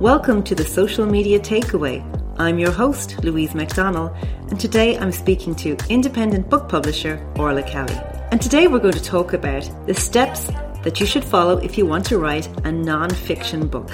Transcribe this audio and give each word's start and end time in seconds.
Welcome 0.00 0.42
to 0.44 0.54
the 0.54 0.64
Social 0.64 1.04
Media 1.04 1.38
Takeaway. 1.38 2.02
I'm 2.38 2.58
your 2.58 2.70
host, 2.70 3.22
Louise 3.22 3.50
McDonnell, 3.50 4.16
and 4.48 4.58
today 4.58 4.96
I'm 4.96 5.12
speaking 5.12 5.54
to 5.56 5.76
independent 5.90 6.48
book 6.48 6.70
publisher 6.70 7.22
Orla 7.36 7.62
Kelly. 7.62 8.00
And 8.30 8.40
today 8.40 8.66
we're 8.66 8.78
going 8.78 8.94
to 8.94 9.02
talk 9.02 9.34
about 9.34 9.70
the 9.86 9.92
steps 9.92 10.46
that 10.84 11.00
you 11.00 11.04
should 11.04 11.22
follow 11.22 11.58
if 11.58 11.76
you 11.76 11.84
want 11.84 12.06
to 12.06 12.18
write 12.18 12.48
a 12.64 12.72
non 12.72 13.10
fiction 13.10 13.68
book. 13.68 13.90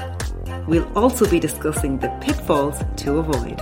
We'll 0.69 0.89
also 0.97 1.29
be 1.29 1.41
discussing 1.41 1.99
the 1.99 2.17
pitfalls 2.21 2.85
to 2.99 3.19
avoid. 3.19 3.61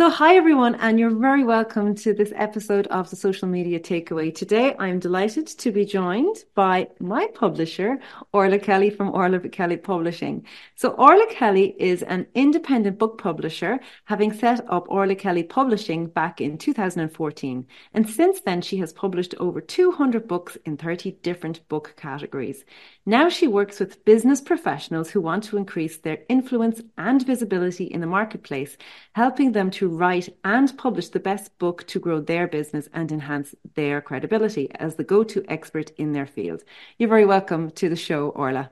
So, 0.00 0.08
hi 0.08 0.34
everyone, 0.36 0.76
and 0.76 0.98
you're 0.98 1.14
very 1.14 1.44
welcome 1.44 1.94
to 1.96 2.14
this 2.14 2.32
episode 2.34 2.86
of 2.86 3.10
the 3.10 3.16
Social 3.16 3.46
Media 3.46 3.78
Takeaway. 3.78 4.34
Today, 4.34 4.74
I'm 4.78 4.98
delighted 4.98 5.46
to 5.46 5.70
be 5.70 5.84
joined 5.84 6.36
by 6.54 6.88
my 7.00 7.26
publisher, 7.34 7.98
Orla 8.32 8.58
Kelly 8.58 8.88
from 8.88 9.10
Orla 9.10 9.40
Kelly 9.40 9.76
Publishing. 9.76 10.46
So, 10.74 10.92
Orla 10.92 11.26
Kelly 11.28 11.76
is 11.78 12.02
an 12.02 12.26
independent 12.34 12.98
book 12.98 13.18
publisher, 13.18 13.78
having 14.06 14.32
set 14.32 14.64
up 14.70 14.86
Orla 14.88 15.16
Kelly 15.16 15.42
Publishing 15.42 16.06
back 16.06 16.40
in 16.40 16.56
2014. 16.56 17.66
And 17.92 18.08
since 18.08 18.40
then, 18.40 18.62
she 18.62 18.78
has 18.78 18.94
published 18.94 19.34
over 19.38 19.60
200 19.60 20.26
books 20.26 20.56
in 20.64 20.78
30 20.78 21.10
different 21.22 21.68
book 21.68 21.92
categories. 21.98 22.64
Now 23.04 23.28
she 23.28 23.46
works 23.46 23.78
with 23.78 24.02
business 24.06 24.40
professionals 24.40 25.10
who 25.10 25.20
want 25.20 25.44
to 25.44 25.58
increase 25.58 25.98
their 25.98 26.20
influence 26.30 26.80
and 26.96 27.26
visibility 27.26 27.84
in 27.84 28.00
the 28.00 28.06
marketplace, 28.06 28.78
helping 29.12 29.52
them 29.52 29.70
to 29.72 29.89
write 29.90 30.28
and 30.44 30.76
publish 30.78 31.08
the 31.08 31.20
best 31.20 31.58
book 31.58 31.86
to 31.88 31.98
grow 31.98 32.20
their 32.20 32.46
business 32.46 32.88
and 32.92 33.10
enhance 33.10 33.54
their 33.74 34.00
credibility 34.00 34.70
as 34.76 34.94
the 34.94 35.04
go 35.04 35.22
to 35.24 35.44
expert 35.48 35.90
in 35.96 36.12
their 36.12 36.26
field. 36.26 36.62
You're 36.98 37.08
very 37.08 37.26
welcome 37.26 37.70
to 37.72 37.88
the 37.88 37.96
show, 37.96 38.30
Orla. 38.30 38.70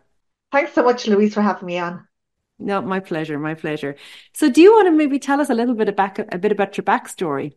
Thanks 0.52 0.72
so 0.72 0.82
much, 0.82 1.06
Louise, 1.06 1.34
for 1.34 1.42
having 1.42 1.66
me 1.66 1.78
on. 1.78 2.06
No, 2.58 2.80
my 2.83 3.00
pleasure, 3.00 3.38
my 3.38 3.55
pleasure. 3.55 3.97
So, 4.33 4.50
do 4.50 4.60
you 4.60 4.72
want 4.72 4.86
to 4.86 4.92
maybe 4.92 5.19
tell 5.19 5.41
us 5.41 5.50
a 5.50 5.55
little 5.55 5.75
bit 5.75 5.88
about 5.88 6.19
a 6.19 6.38
bit 6.38 6.52
about 6.52 6.77
your 6.77 6.84
backstory? 6.84 7.53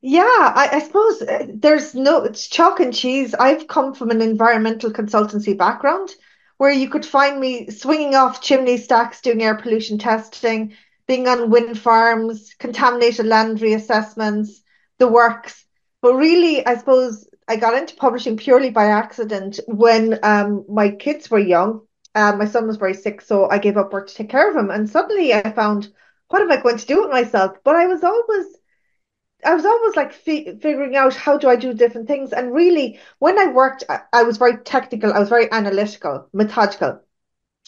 Yeah, 0.00 0.22
I, 0.22 0.68
I, 0.74 0.78
suppose 0.80 1.22
uh, 1.22 1.46
there's 1.52 1.94
no, 1.94 2.22
it's 2.22 2.46
chalk 2.46 2.78
and 2.78 2.94
cheese. 2.94 3.34
I've 3.34 3.66
come 3.66 3.94
from 3.94 4.10
an 4.10 4.22
environmental 4.22 4.92
consultancy 4.92 5.58
background 5.58 6.10
where 6.56 6.70
you 6.70 6.88
could 6.88 7.04
find 7.04 7.40
me 7.40 7.70
swinging 7.70 8.14
off 8.14 8.40
chimney 8.40 8.76
stacks 8.76 9.20
doing 9.20 9.42
air 9.42 9.56
pollution 9.56 9.98
testing, 9.98 10.74
being 11.08 11.26
on 11.26 11.50
wind 11.50 11.78
farms, 11.78 12.54
contaminated 12.58 13.26
land 13.26 13.58
reassessments, 13.58 14.60
the 14.98 15.08
works. 15.08 15.64
But 16.02 16.14
really, 16.14 16.64
I 16.64 16.76
suppose 16.76 17.28
I 17.48 17.56
got 17.56 17.76
into 17.76 17.96
publishing 17.96 18.36
purely 18.36 18.70
by 18.70 18.86
accident 18.86 19.58
when 19.66 20.20
um, 20.22 20.64
my 20.68 20.90
kids 20.90 21.30
were 21.30 21.38
young. 21.38 21.82
Um, 22.14 22.38
my 22.38 22.46
son 22.46 22.66
was 22.66 22.76
very 22.76 22.94
sick, 22.94 23.20
so 23.22 23.48
I 23.50 23.58
gave 23.58 23.76
up 23.76 23.92
work 23.92 24.08
to 24.08 24.14
take 24.14 24.28
care 24.28 24.50
of 24.50 24.56
him. 24.56 24.70
And 24.70 24.88
suddenly 24.88 25.34
I 25.34 25.50
found, 25.50 25.88
what 26.28 26.42
am 26.42 26.52
I 26.52 26.60
going 26.60 26.78
to 26.78 26.86
do 26.86 27.00
with 27.02 27.10
myself? 27.10 27.56
But 27.64 27.76
I 27.76 27.86
was 27.86 28.04
always 28.04 28.46
I 29.44 29.54
was 29.54 29.64
always 29.64 29.96
like 29.96 30.12
fi- 30.12 30.56
figuring 30.60 30.96
out 30.96 31.14
how 31.14 31.38
do 31.38 31.48
I 31.48 31.56
do 31.56 31.72
different 31.72 32.08
things. 32.08 32.32
And 32.32 32.52
really, 32.52 32.98
when 33.20 33.38
I 33.38 33.46
worked, 33.46 33.84
I, 33.88 34.00
I 34.12 34.22
was 34.24 34.36
very 34.36 34.58
technical. 34.58 35.12
I 35.12 35.20
was 35.20 35.28
very 35.28 35.50
analytical, 35.52 36.28
methodical. 36.32 37.00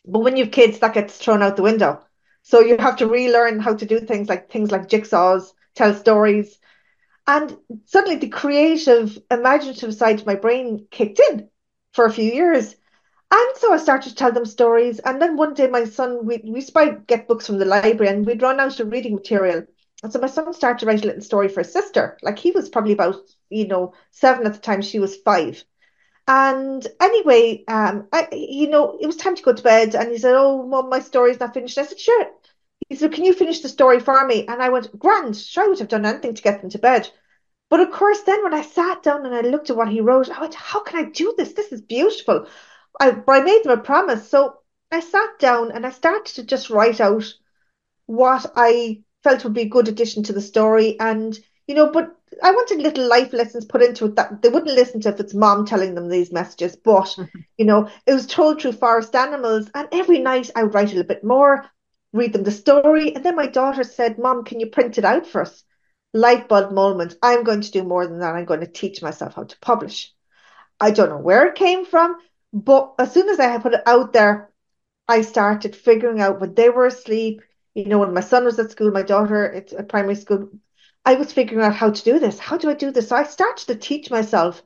But 0.05 0.21
when 0.21 0.37
you 0.37 0.45
have 0.45 0.53
kids, 0.53 0.81
that 0.81 0.95
gets 0.95 1.17
thrown 1.19 1.43
out 1.43 1.57
the 1.57 1.63
window. 1.63 2.03
So 2.43 2.61
you 2.61 2.77
have 2.79 2.97
to 2.97 3.07
relearn 3.07 3.61
how 3.61 3.75
to 3.75 3.87
do 3.87 4.01
things 4.01 4.29
like 4.29 4.51
things 4.51 4.71
like 4.71 4.89
jigsaws, 4.89 5.53
tell 5.75 5.95
stories. 5.95 6.59
And 7.27 7.57
suddenly 7.85 8.17
the 8.17 8.29
creative, 8.29 9.19
imaginative 9.31 9.95
side 9.95 10.21
of 10.21 10.27
my 10.27 10.35
brain 10.35 10.87
kicked 10.91 11.21
in 11.31 11.49
for 11.93 12.05
a 12.05 12.13
few 12.13 12.31
years. 12.33 12.75
And 13.31 13.57
so 13.57 13.73
I 13.73 13.77
started 13.77 14.11
to 14.11 14.15
tell 14.17 14.33
them 14.33 14.45
stories. 14.45 14.99
And 14.99 15.23
then 15.23 15.37
one 15.37 15.55
day 15.55 15.69
my 15.69 15.85
son, 15.85 16.27
we, 16.27 16.39
we 16.43 16.57
used 16.57 16.75
to 16.75 17.03
get 17.07 17.29
books 17.29 17.47
from 17.47 17.59
the 17.59 17.65
library 17.65 18.13
and 18.13 18.27
we'd 18.27 18.43
run 18.43 18.59
out 18.59 18.81
of 18.81 18.91
reading 18.91 19.15
material. 19.15 19.65
And 20.03 20.13
so 20.13 20.19
my 20.19 20.27
son 20.27 20.53
started 20.53 20.81
to 20.81 20.87
write 20.87 21.05
a 21.05 21.07
little 21.07 21.23
story 21.23 21.49
for 21.49 21.61
his 21.61 21.73
sister. 21.73 22.19
Like 22.23 22.39
he 22.39 22.51
was 22.51 22.69
probably 22.69 22.93
about, 22.93 23.17
you 23.51 23.69
know, 23.69 23.95
seven 24.11 24.47
at 24.47 24.55
the 24.55 24.59
time, 24.59 24.83
she 24.83 24.99
was 24.99 25.17
five. 25.17 25.63
And 26.31 26.87
anyway, 27.01 27.65
um, 27.67 28.07
I, 28.13 28.29
you 28.31 28.69
know, 28.71 28.97
it 29.01 29.07
was 29.07 29.17
time 29.17 29.35
to 29.35 29.43
go 29.43 29.53
to 29.53 29.63
bed. 29.65 29.97
And 29.97 30.13
he 30.13 30.19
said, 30.19 30.37
Oh, 30.37 30.65
mom, 30.65 30.89
my 30.89 31.01
story's 31.01 31.41
not 31.41 31.55
finished. 31.55 31.77
I 31.77 31.85
said, 31.85 31.99
Sure. 31.99 32.31
He 32.89 32.95
said, 32.95 33.13
Can 33.13 33.25
you 33.25 33.33
finish 33.33 33.63
the 33.63 33.69
story 33.69 33.99
for 33.99 34.25
me? 34.25 34.47
And 34.47 34.63
I 34.63 34.69
went, 34.69 34.97
Grand, 34.97 35.37
sure, 35.37 35.65
I 35.65 35.67
would 35.67 35.81
have 35.81 35.89
done 35.89 36.07
anything 36.07 36.35
to 36.35 36.43
get 36.43 36.61
them 36.61 36.71
to 36.71 36.79
bed. 36.79 37.11
But 37.69 37.81
of 37.81 37.91
course, 37.91 38.21
then 38.21 38.45
when 38.45 38.55
I 38.55 38.63
sat 38.63 39.03
down 39.03 39.27
and 39.27 39.35
I 39.35 39.41
looked 39.41 39.71
at 39.71 39.77
what 39.77 39.89
he 39.89 40.01
wrote, 40.01 40.31
I 40.31 40.41
went, 40.41 40.55
How 40.55 40.85
can 40.85 41.05
I 41.05 41.11
do 41.11 41.35
this? 41.37 41.53
This 41.55 41.73
is 41.73 41.81
beautiful. 41.81 42.47
I, 43.01 43.21
I 43.27 43.41
made 43.41 43.65
them 43.65 43.77
a 43.77 43.83
promise. 43.83 44.31
So 44.31 44.59
I 44.93 45.01
sat 45.01 45.41
down 45.41 45.73
and 45.73 45.85
I 45.85 45.91
started 45.91 46.37
to 46.37 46.45
just 46.45 46.71
write 46.71 47.01
out 47.01 47.25
what 48.07 48.53
I 48.55 49.03
felt 49.25 49.43
would 49.43 49.55
be 49.55 49.63
a 49.63 49.69
good 49.69 49.89
addition 49.89 50.23
to 50.25 50.33
the 50.33 50.41
story. 50.41 50.97
And, 51.01 51.37
you 51.67 51.75
know, 51.75 51.91
but 51.91 52.17
I 52.43 52.53
wanted 52.53 52.81
little 52.81 53.09
life 53.09 53.33
lessons 53.33 53.65
put 53.65 53.83
into 53.83 54.07
it 54.07 54.17
that 54.17 54.43
they 54.43 54.49
wouldn't 54.49 54.75
listen 54.75 55.01
to 55.03 55.09
if 55.11 55.21
it's 55.21 55.35
mom 55.35 55.67
telling 55.67 55.95
them 55.95 56.09
these 56.09 56.33
messages. 56.33 56.77
But, 56.77 57.07
mm-hmm. 57.07 57.39
you 57.59 57.65
know, 57.65 57.89
it 58.07 58.13
was 58.13 58.27
told 58.27 58.61
through 58.61 58.73
forest 58.73 59.15
animals. 59.15 59.71
And 59.75 59.89
every 59.93 60.21
night 60.21 60.51
I 60.55 60.63
would 60.63 60.75
write 60.75 60.93
a 60.93 60.97
little 60.97 61.09
bit 61.09 61.25
more, 61.25 61.67
read 62.13 62.33
them 62.33 62.45
the 62.45 62.51
story. 62.51 63.15
And 63.15 63.25
then 63.25 63.37
my 63.37 63.47
daughter 63.47 63.85
said, 63.85 64.19
Mom, 64.19 64.45
can 64.45 64.61
you 64.61 64.67
print 64.67 64.99
it 64.99 65.05
out 65.05 65.27
for 65.27 65.43
us? 65.43 65.65
Light 66.13 66.49
bulb 66.49 66.73
moment. 66.73 67.17
I'm 67.23 67.45
going 67.45 67.61
to 67.61 67.71
do 67.71 67.83
more 67.83 68.07
than 68.07 68.21
that. 68.21 68.35
I'm 68.35 68.45
going 68.45 68.61
to 68.61 68.67
teach 68.67 69.03
myself 69.03 69.35
how 69.35 69.45
to 69.45 69.59
publish. 69.61 70.13
I 70.81 70.91
don't 70.93 71.11
know 71.11 71.19
where 71.19 71.47
it 71.47 71.57
came 71.57 71.85
from, 71.85 72.17
but 72.53 72.95
as 72.99 73.13
soon 73.13 73.29
as 73.29 73.39
I 73.39 73.59
put 73.59 73.75
it 73.75 73.83
out 73.87 74.13
there, 74.13 74.51
I 75.07 75.23
started 75.23 75.77
figuring 75.77 76.21
out 76.21 76.41
when 76.41 76.55
they 76.55 76.71
were 76.71 76.87
asleep, 76.87 77.43
you 77.75 77.87
know, 77.87 77.99
when 77.99 78.15
my 78.15 78.21
son 78.21 78.45
was 78.45 78.59
at 78.59 78.71
school, 78.71 78.91
my 78.91 79.03
daughter 79.03 79.45
it's 79.45 79.73
at 79.73 79.89
primary 79.89 80.15
school, 80.15 80.49
I 81.05 81.15
was 81.15 81.33
figuring 81.33 81.65
out 81.65 81.75
how 81.75 81.91
to 81.91 82.05
do 82.05 82.19
this. 82.19 82.39
How 82.39 82.57
do 82.57 82.71
I 82.71 82.75
do 82.75 82.91
this? 82.91 83.09
So 83.09 83.17
I 83.17 83.25
started 83.25 83.67
to 83.67 83.75
teach 83.75 84.11
myself. 84.11 84.63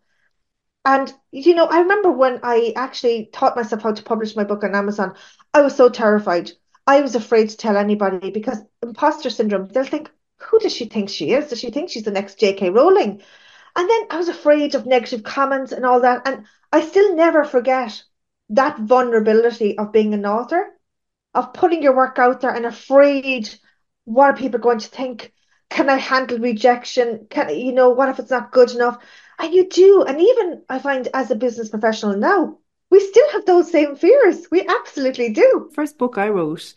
And, 0.85 1.13
you 1.31 1.55
know, 1.55 1.67
I 1.67 1.81
remember 1.81 2.11
when 2.11 2.41
I 2.43 2.73
actually 2.77 3.31
taught 3.33 3.57
myself 3.57 3.83
how 3.83 3.93
to 3.93 4.03
publish 4.03 4.37
my 4.37 4.45
book 4.45 4.65
on 4.65 4.75
Amazon, 4.75 5.15
I 5.55 5.63
was 5.63 5.75
so 5.75 5.89
terrified. 5.89 6.51
I 6.87 7.01
was 7.01 7.15
afraid 7.15 7.49
to 7.49 7.57
tell 7.57 7.77
anybody 7.77 8.31
because 8.31 8.59
imposter 8.83 9.31
syndrome, 9.31 9.69
they'll 9.69 9.85
think, 9.85 10.11
who 10.39 10.59
does 10.59 10.75
she 10.75 10.85
think 10.85 11.09
she 11.09 11.33
is? 11.33 11.49
Does 11.49 11.61
she 11.61 11.71
think 11.71 11.89
she's 11.89 12.03
the 12.03 12.11
next 12.11 12.39
J.K. 12.39 12.71
Rowling? 12.71 13.23
And 13.77 13.91
then 13.91 14.07
I 14.11 14.19
was 14.19 14.29
afraid 14.29 14.75
of 14.75 14.87
negative 14.87 15.23
comments 15.23 15.73
and 15.73 15.87
all 15.87 16.01
that. 16.01 16.29
And 16.29 16.45
I 16.71 16.83
still 16.83 17.17
never 17.17 17.45
forget 17.45 18.03
that 18.51 18.79
vulnerability 18.79 19.79
of 19.79 19.93
being 19.93 20.13
an 20.13 20.27
author 20.27 20.75
of 21.35 21.53
putting 21.53 21.83
your 21.83 21.97
work 21.97 22.19
out 22.19 22.41
there 22.41 22.55
and 22.55 22.67
afraid 22.67 23.49
what 24.05 24.27
are 24.27 24.37
people 24.37 24.61
going 24.61 24.79
to 24.79 24.89
think? 24.89 25.33
Can 25.71 25.91
I 25.91 25.97
handle 25.97 26.39
rejection? 26.39 27.27
Can 27.31 27.57
you 27.57 27.73
know 27.73 27.91
what 27.91 28.09
if 28.09 28.19
it's 28.19 28.31
not 28.31 28.53
good 28.53 28.71
enough? 28.73 28.99
And 29.39 29.53
you 29.53 29.69
do, 29.69 30.05
and 30.05 30.21
even 30.21 30.63
I 30.69 30.79
find 30.79 31.09
as 31.13 31.31
a 31.31 31.37
business 31.37 31.69
professional 31.69 32.17
now, 32.17 32.59
we 32.91 33.01
still 33.01 33.29
have 33.33 33.45
those 33.45 33.71
same 33.71 33.97
fears. 33.97 34.47
We 34.51 34.67
absolutely 34.67 35.31
do. 35.31 35.71
First 35.75 35.99
book 35.99 36.17
I 36.17 36.29
wrote, 36.29 36.75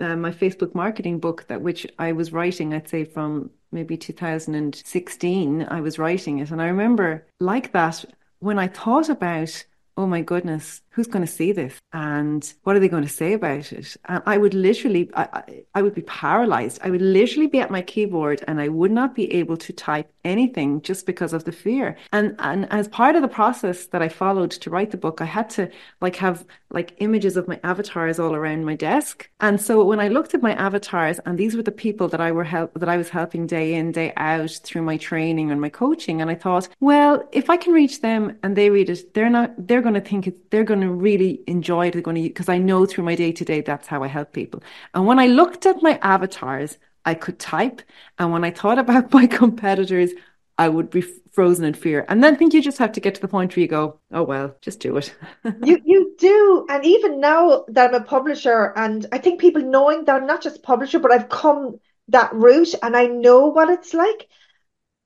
uh, 0.00 0.16
my 0.16 0.30
Facebook 0.30 0.74
marketing 0.74 1.18
book, 1.18 1.46
that 1.48 1.60
which 1.60 1.86
I 1.98 2.12
was 2.12 2.32
writing, 2.32 2.72
I'd 2.72 2.88
say 2.88 3.04
from 3.04 3.50
maybe 3.70 3.96
2016, 3.96 5.66
I 5.68 5.80
was 5.80 5.98
writing 5.98 6.38
it, 6.38 6.50
and 6.50 6.62
I 6.62 6.68
remember 6.68 7.26
like 7.40 7.72
that 7.72 8.04
when 8.38 8.58
I 8.58 8.68
thought 8.68 9.08
about 9.08 9.64
oh 9.98 10.06
my 10.06 10.20
goodness, 10.22 10.80
who's 10.90 11.08
going 11.08 11.24
to 11.24 11.30
see 11.30 11.50
this? 11.50 11.76
And 11.92 12.54
what 12.62 12.76
are 12.76 12.78
they 12.78 12.88
going 12.88 13.02
to 13.02 13.08
say 13.08 13.32
about 13.32 13.72
it? 13.72 13.96
And 14.04 14.22
I 14.26 14.38
would 14.38 14.54
literally, 14.54 15.10
I, 15.14 15.62
I 15.74 15.82
would 15.82 15.94
be 15.94 16.02
paralyzed. 16.02 16.80
I 16.84 16.90
would 16.90 17.02
literally 17.02 17.48
be 17.48 17.58
at 17.58 17.70
my 17.70 17.82
keyboard 17.82 18.44
and 18.46 18.60
I 18.60 18.68
would 18.68 18.92
not 18.92 19.14
be 19.14 19.32
able 19.34 19.56
to 19.56 19.72
type 19.72 20.08
anything 20.24 20.82
just 20.82 21.04
because 21.04 21.32
of 21.32 21.44
the 21.44 21.52
fear. 21.52 21.96
And, 22.12 22.36
and 22.38 22.70
as 22.72 22.86
part 22.86 23.16
of 23.16 23.22
the 23.22 23.28
process 23.28 23.86
that 23.86 24.02
I 24.02 24.08
followed 24.08 24.52
to 24.52 24.70
write 24.70 24.92
the 24.92 24.96
book, 24.96 25.20
I 25.20 25.24
had 25.24 25.50
to 25.50 25.68
like 26.00 26.16
have 26.16 26.44
like 26.70 26.94
images 26.98 27.36
of 27.36 27.48
my 27.48 27.58
avatars 27.64 28.20
all 28.20 28.34
around 28.34 28.64
my 28.64 28.76
desk. 28.76 29.28
And 29.40 29.60
so 29.60 29.82
when 29.84 30.00
I 30.00 30.08
looked 30.08 30.34
at 30.34 30.42
my 30.42 30.54
avatars 30.54 31.18
and 31.26 31.38
these 31.38 31.56
were 31.56 31.62
the 31.62 31.72
people 31.72 32.06
that 32.08 32.20
I 32.20 32.30
were 32.30 32.44
help, 32.44 32.74
that 32.74 32.88
I 32.88 32.96
was 32.96 33.08
helping 33.08 33.46
day 33.46 33.74
in, 33.74 33.90
day 33.90 34.12
out 34.16 34.50
through 34.62 34.82
my 34.82 34.96
training 34.96 35.50
and 35.50 35.60
my 35.60 35.70
coaching. 35.70 36.20
And 36.20 36.30
I 36.30 36.36
thought, 36.36 36.68
well, 36.78 37.26
if 37.32 37.50
I 37.50 37.56
can 37.56 37.72
reach 37.72 38.00
them 38.00 38.38
and 38.44 38.54
they 38.54 38.70
read 38.70 38.90
it, 38.90 39.14
they're 39.14 39.30
not, 39.30 39.54
they're 39.66 39.87
going 39.88 40.02
to 40.02 40.08
think 40.08 40.26
it, 40.26 40.50
they're 40.50 40.64
going 40.64 40.80
to 40.80 40.90
really 40.90 41.42
enjoy 41.46 41.86
it. 41.86 41.92
They're 41.92 42.02
going 42.02 42.22
to, 42.22 42.22
because 42.22 42.48
I 42.48 42.58
know 42.58 42.86
through 42.86 43.04
my 43.04 43.14
day 43.14 43.32
to 43.32 43.44
day, 43.44 43.60
that's 43.60 43.88
how 43.88 44.02
I 44.02 44.08
help 44.08 44.32
people. 44.32 44.62
And 44.94 45.06
when 45.06 45.18
I 45.18 45.26
looked 45.26 45.66
at 45.66 45.82
my 45.82 45.98
avatars, 46.02 46.78
I 47.04 47.14
could 47.14 47.38
type. 47.38 47.80
And 48.18 48.32
when 48.32 48.44
I 48.44 48.50
thought 48.50 48.78
about 48.78 49.12
my 49.18 49.26
competitors, 49.26 50.10
I 50.58 50.68
would 50.68 50.90
be 50.90 51.02
frozen 51.32 51.64
in 51.64 51.74
fear. 51.74 52.04
And 52.08 52.22
then 52.22 52.34
I 52.34 52.36
think 52.36 52.52
you 52.52 52.60
just 52.60 52.78
have 52.78 52.92
to 52.92 53.00
get 53.00 53.14
to 53.14 53.20
the 53.20 53.28
point 53.28 53.54
where 53.54 53.62
you 53.62 53.68
go, 53.68 54.00
oh, 54.12 54.24
well, 54.24 54.56
just 54.60 54.80
do 54.80 54.96
it. 54.96 55.14
you, 55.64 55.80
you 55.84 56.14
do. 56.18 56.66
And 56.68 56.84
even 56.84 57.20
now 57.20 57.64
that 57.68 57.94
I'm 57.94 58.02
a 58.02 58.04
publisher, 58.04 58.72
and 58.76 59.06
I 59.12 59.18
think 59.18 59.40
people 59.40 59.62
knowing 59.62 60.04
that 60.04 60.16
I'm 60.16 60.26
not 60.26 60.42
just 60.42 60.62
publisher, 60.62 60.98
but 60.98 61.12
I've 61.12 61.28
come 61.28 61.78
that 62.08 62.34
route 62.34 62.74
and 62.82 62.96
I 62.96 63.06
know 63.06 63.46
what 63.46 63.70
it's 63.70 63.94
like. 63.94 64.28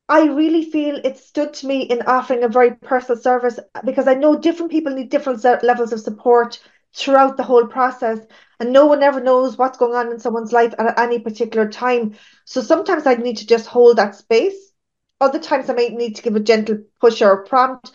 I 0.09 0.25
really 0.27 0.65
feel 0.65 0.97
it 0.97 1.17
stood 1.17 1.55
to 1.55 1.67
me 1.67 1.83
in 1.83 2.03
offering 2.03 2.43
a 2.45 2.49
very 2.49 2.75
personal 2.75 3.21
service 3.21 3.59
because 3.85 4.09
I 4.09 4.15
know 4.15 4.39
different 4.39 4.73
people 4.73 4.93
need 4.93 5.11
different 5.11 5.43
levels 5.63 5.93
of 5.93 6.01
support, 6.01 6.61
throughout 6.95 7.37
the 7.37 7.43
whole 7.43 7.67
process. 7.67 8.21
And 8.61 8.73
no 8.73 8.87
one 8.87 9.03
ever 9.03 9.21
knows 9.21 9.59
what's 9.59 9.79
going 9.79 9.95
on 9.95 10.13
in 10.13 10.21
someone's 10.21 10.53
life 10.53 10.75
at 10.79 10.99
any 10.99 11.19
particular 11.19 11.69
time. 11.69 12.15
So 12.45 12.61
sometimes 12.61 13.07
I 13.07 13.15
need 13.15 13.39
to 13.39 13.47
just 13.47 13.67
hold 13.67 13.97
that 13.97 14.15
space. 14.15 14.73
Other 15.21 15.39
times 15.39 15.69
I 15.69 15.75
might 15.75 15.93
need 15.93 16.17
to 16.17 16.23
give 16.23 16.37
a 16.37 16.41
gentle 16.41 16.79
push 17.01 17.23
or 17.23 17.33
a 17.33 17.47
prompt. 17.47 17.93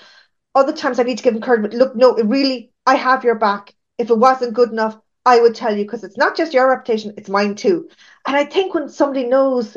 Other 0.55 0.73
times 0.73 0.99
I 0.99 1.03
need 1.03 1.17
to 1.17 1.23
give 1.23 1.35
encouragement. 1.35 1.73
Look, 1.73 1.95
no, 1.95 2.15
it 2.15 2.25
really, 2.25 2.71
I 2.85 2.95
have 2.95 3.23
your 3.23 3.35
back. 3.35 3.73
If 3.97 4.09
it 4.09 4.17
wasn't 4.17 4.53
good 4.53 4.71
enough, 4.71 4.97
I 5.25 5.41
would 5.41 5.55
tell 5.55 5.75
you 5.75 5.83
because 5.83 6.03
it's 6.03 6.17
not 6.17 6.37
just 6.37 6.53
your 6.53 6.69
reputation, 6.69 7.13
it's 7.17 7.29
mine 7.29 7.55
too. 7.55 7.89
And 8.25 8.35
I 8.35 8.45
think 8.45 8.73
when 8.73 8.89
somebody 8.89 9.25
knows 9.25 9.75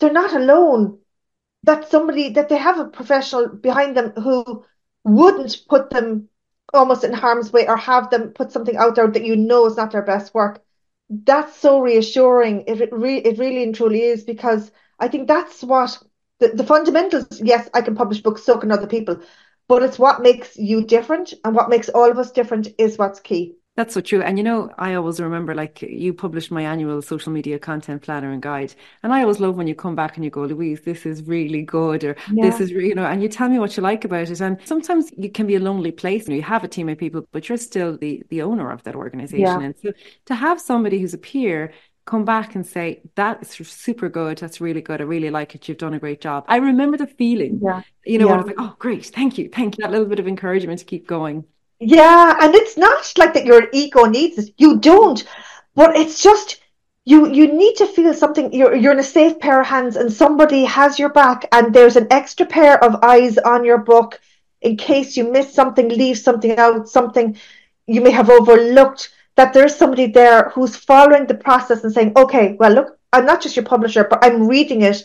they're 0.00 0.12
not 0.12 0.34
alone, 0.34 0.98
that 1.64 1.88
somebody 1.88 2.30
that 2.30 2.48
they 2.48 2.56
have 2.56 2.78
a 2.78 2.86
professional 2.86 3.48
behind 3.48 3.96
them 3.96 4.10
who 4.22 4.64
wouldn't 5.04 5.56
put 5.68 5.90
them 5.90 6.28
almost 6.74 7.04
in 7.04 7.12
harm's 7.12 7.52
way 7.52 7.66
or 7.68 7.76
have 7.76 8.10
them 8.10 8.30
put 8.30 8.50
something 8.52 8.76
out 8.76 8.94
there 8.94 9.08
that 9.08 9.24
you 9.24 9.36
know 9.36 9.66
is 9.66 9.76
not 9.76 9.90
their 9.92 10.02
best 10.02 10.34
work. 10.34 10.62
That's 11.10 11.56
so 11.56 11.80
reassuring. 11.80 12.64
It, 12.66 12.80
it, 12.80 12.92
re- 12.92 13.18
it 13.18 13.38
really 13.38 13.62
and 13.62 13.74
truly 13.74 14.02
is 14.02 14.24
because 14.24 14.70
I 14.98 15.08
think 15.08 15.28
that's 15.28 15.62
what 15.62 16.02
the, 16.40 16.48
the 16.48 16.64
fundamentals. 16.64 17.40
Yes, 17.42 17.68
I 17.74 17.82
can 17.82 17.94
publish 17.94 18.22
books, 18.22 18.42
so 18.42 18.58
can 18.58 18.72
other 18.72 18.86
people, 18.86 19.20
but 19.68 19.82
it's 19.82 19.98
what 19.98 20.22
makes 20.22 20.56
you 20.56 20.84
different 20.84 21.34
and 21.44 21.54
what 21.54 21.68
makes 21.68 21.88
all 21.88 22.10
of 22.10 22.18
us 22.18 22.30
different 22.32 22.68
is 22.78 22.98
what's 22.98 23.20
key. 23.20 23.56
That's 23.74 23.94
so 23.94 24.02
true. 24.02 24.20
And 24.20 24.36
you 24.36 24.44
know, 24.44 24.70
I 24.76 24.94
always 24.94 25.18
remember 25.18 25.54
like 25.54 25.80
you 25.80 26.12
published 26.12 26.50
my 26.50 26.62
annual 26.62 27.00
social 27.00 27.32
media 27.32 27.58
content 27.58 28.02
planner 28.02 28.30
and 28.30 28.42
guide. 28.42 28.74
And 29.02 29.14
I 29.14 29.22
always 29.22 29.40
love 29.40 29.56
when 29.56 29.66
you 29.66 29.74
come 29.74 29.94
back 29.94 30.16
and 30.16 30.24
you 30.24 30.30
go, 30.30 30.42
Louise, 30.42 30.82
this 30.82 31.06
is 31.06 31.22
really 31.26 31.62
good, 31.62 32.04
or 32.04 32.14
yeah. 32.30 32.50
this 32.50 32.60
is, 32.60 32.70
you 32.70 32.94
know, 32.94 33.06
and 33.06 33.22
you 33.22 33.28
tell 33.28 33.48
me 33.48 33.58
what 33.58 33.74
you 33.74 33.82
like 33.82 34.04
about 34.04 34.28
it. 34.28 34.40
And 34.42 34.58
sometimes 34.64 35.10
you 35.16 35.30
can 35.30 35.46
be 35.46 35.54
a 35.54 35.60
lonely 35.60 35.90
place 35.90 36.26
and 36.26 36.36
you 36.36 36.42
have 36.42 36.64
a 36.64 36.68
team 36.68 36.90
of 36.90 36.98
people, 36.98 37.26
but 37.32 37.48
you're 37.48 37.56
still 37.56 37.96
the, 37.96 38.22
the 38.28 38.42
owner 38.42 38.70
of 38.70 38.82
that 38.82 38.94
organization. 38.94 39.40
Yeah. 39.40 39.60
And 39.60 39.74
so 39.82 39.92
to 40.26 40.34
have 40.34 40.60
somebody 40.60 41.00
who's 41.00 41.14
a 41.14 41.18
peer 41.18 41.72
come 42.04 42.26
back 42.26 42.54
and 42.54 42.66
say, 42.66 43.00
that's 43.14 43.66
super 43.66 44.10
good. 44.10 44.36
That's 44.36 44.60
really 44.60 44.82
good. 44.82 45.00
I 45.00 45.04
really 45.04 45.30
like 45.30 45.54
it. 45.54 45.66
You've 45.66 45.78
done 45.78 45.94
a 45.94 45.98
great 45.98 46.20
job. 46.20 46.44
I 46.46 46.56
remember 46.56 46.98
the 46.98 47.06
feeling, 47.06 47.60
yeah. 47.62 47.82
you 48.04 48.18
know, 48.18 48.26
yeah. 48.26 48.34
I 48.34 48.36
was 48.36 48.46
like, 48.46 48.56
oh, 48.58 48.74
great. 48.78 49.06
Thank 49.06 49.38
you. 49.38 49.48
Thank 49.48 49.78
you. 49.78 49.82
That 49.82 49.92
little 49.92 50.06
bit 50.06 50.18
of 50.18 50.28
encouragement 50.28 50.80
to 50.80 50.84
keep 50.84 51.06
going. 51.06 51.44
Yeah, 51.84 52.36
and 52.40 52.54
it's 52.54 52.76
not 52.76 53.12
like 53.16 53.34
that 53.34 53.44
your 53.44 53.68
ego 53.72 54.04
needs 54.04 54.38
it. 54.38 54.54
You 54.56 54.78
don't. 54.78 55.24
But 55.74 55.96
it's 55.96 56.22
just 56.22 56.60
you 57.04 57.28
you 57.28 57.52
need 57.52 57.74
to 57.76 57.86
feel 57.86 58.14
something 58.14 58.52
you're 58.52 58.76
you're 58.76 58.92
in 58.92 59.00
a 59.00 59.14
safe 59.18 59.40
pair 59.40 59.60
of 59.60 59.66
hands 59.66 59.96
and 59.96 60.12
somebody 60.12 60.64
has 60.64 61.00
your 61.00 61.08
back 61.08 61.48
and 61.50 61.74
there's 61.74 61.96
an 61.96 62.06
extra 62.12 62.46
pair 62.46 62.82
of 62.84 63.02
eyes 63.02 63.36
on 63.38 63.64
your 63.64 63.78
book 63.78 64.20
in 64.60 64.76
case 64.76 65.16
you 65.16 65.28
miss 65.32 65.52
something, 65.52 65.88
leave 65.88 66.18
something 66.18 66.56
out, 66.56 66.88
something 66.88 67.36
you 67.88 68.00
may 68.00 68.12
have 68.12 68.30
overlooked, 68.30 69.10
that 69.34 69.52
there's 69.52 69.74
somebody 69.74 70.06
there 70.06 70.50
who's 70.50 70.76
following 70.76 71.26
the 71.26 71.34
process 71.34 71.82
and 71.82 71.92
saying, 71.92 72.12
Okay, 72.14 72.54
well 72.60 72.72
look, 72.72 72.96
I'm 73.12 73.26
not 73.26 73.42
just 73.42 73.56
your 73.56 73.64
publisher, 73.64 74.04
but 74.04 74.24
I'm 74.24 74.46
reading 74.46 74.82
it 74.82 75.02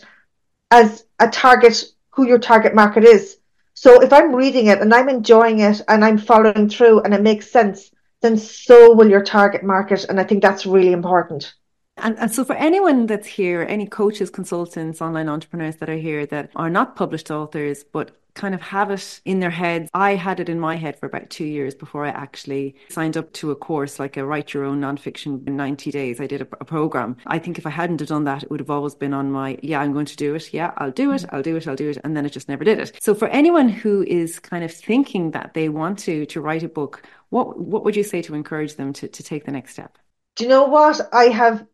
as 0.70 1.06
a 1.18 1.28
target 1.28 1.86
who 2.10 2.24
your 2.28 2.38
target 2.38 2.72
market 2.72 3.02
is. 3.02 3.37
So 3.80 4.00
if 4.00 4.12
I'm 4.12 4.34
reading 4.34 4.66
it 4.66 4.80
and 4.80 4.92
I'm 4.92 5.08
enjoying 5.08 5.60
it 5.60 5.80
and 5.86 6.04
I'm 6.04 6.18
following 6.18 6.68
through 6.68 7.02
and 7.02 7.14
it 7.14 7.22
makes 7.22 7.48
sense, 7.48 7.92
then 8.22 8.36
so 8.36 8.92
will 8.92 9.08
your 9.08 9.22
target 9.22 9.62
market. 9.62 10.04
And 10.08 10.18
I 10.18 10.24
think 10.24 10.42
that's 10.42 10.66
really 10.66 10.90
important. 10.90 11.54
And, 11.96 12.18
and 12.18 12.28
so, 12.28 12.44
for 12.44 12.56
anyone 12.56 13.06
that's 13.06 13.28
here, 13.28 13.64
any 13.68 13.86
coaches, 13.86 14.30
consultants, 14.30 15.00
online 15.00 15.28
entrepreneurs 15.28 15.76
that 15.76 15.88
are 15.88 15.96
here 15.96 16.26
that 16.26 16.50
are 16.56 16.68
not 16.68 16.96
published 16.96 17.30
authors, 17.30 17.84
but 17.84 18.10
kind 18.38 18.54
of 18.54 18.62
have 18.62 18.90
it 18.90 19.20
in 19.24 19.40
their 19.40 19.50
heads. 19.50 19.90
I 19.92 20.14
had 20.14 20.40
it 20.40 20.48
in 20.48 20.58
my 20.58 20.76
head 20.76 20.98
for 20.98 21.06
about 21.06 21.28
two 21.28 21.44
years 21.44 21.74
before 21.74 22.06
I 22.06 22.10
actually 22.10 22.76
signed 22.88 23.16
up 23.16 23.32
to 23.34 23.50
a 23.50 23.56
course 23.56 23.98
like 23.98 24.16
a 24.16 24.24
write 24.24 24.54
your 24.54 24.64
own 24.64 24.80
nonfiction 24.80 25.46
in 25.46 25.56
90 25.56 25.90
days. 25.90 26.20
I 26.20 26.26
did 26.26 26.42
a, 26.42 26.48
a, 26.60 26.64
program. 26.64 27.16
I 27.26 27.38
think 27.38 27.58
if 27.58 27.66
I 27.66 27.70
hadn't 27.70 28.00
have 28.00 28.08
done 28.08 28.24
that, 28.24 28.44
it 28.44 28.50
would 28.50 28.60
have 28.60 28.70
always 28.70 28.94
been 28.94 29.12
on 29.12 29.30
my, 29.30 29.58
yeah, 29.62 29.80
I'm 29.80 29.92
going 29.92 30.06
to 30.06 30.16
do 30.16 30.34
it. 30.34 30.54
Yeah, 30.54 30.72
I'll 30.78 30.92
do 30.92 31.12
it. 31.12 31.24
I'll 31.30 31.42
do 31.42 31.56
it. 31.56 31.66
I'll 31.66 31.76
do 31.76 31.90
it. 31.90 31.98
And 32.04 32.16
then 32.16 32.24
it 32.24 32.30
just 32.30 32.48
never 32.48 32.64
did 32.64 32.78
it. 32.78 33.02
So 33.02 33.14
for 33.14 33.28
anyone 33.28 33.68
who 33.68 34.04
is 34.04 34.38
kind 34.38 34.64
of 34.64 34.72
thinking 34.72 35.32
that 35.32 35.54
they 35.54 35.68
want 35.68 35.98
to, 36.00 36.24
to 36.26 36.40
write 36.40 36.62
a 36.62 36.68
book, 36.68 37.02
what, 37.30 37.58
what 37.58 37.84
would 37.84 37.96
you 37.96 38.04
say 38.04 38.22
to 38.22 38.34
encourage 38.34 38.76
them 38.76 38.92
to, 38.94 39.08
to 39.08 39.22
take 39.22 39.44
the 39.44 39.52
next 39.52 39.72
step? 39.72 39.98
Do 40.36 40.44
you 40.44 40.50
know 40.50 40.66
what? 40.66 41.00
I 41.12 41.24
have, 41.24 41.66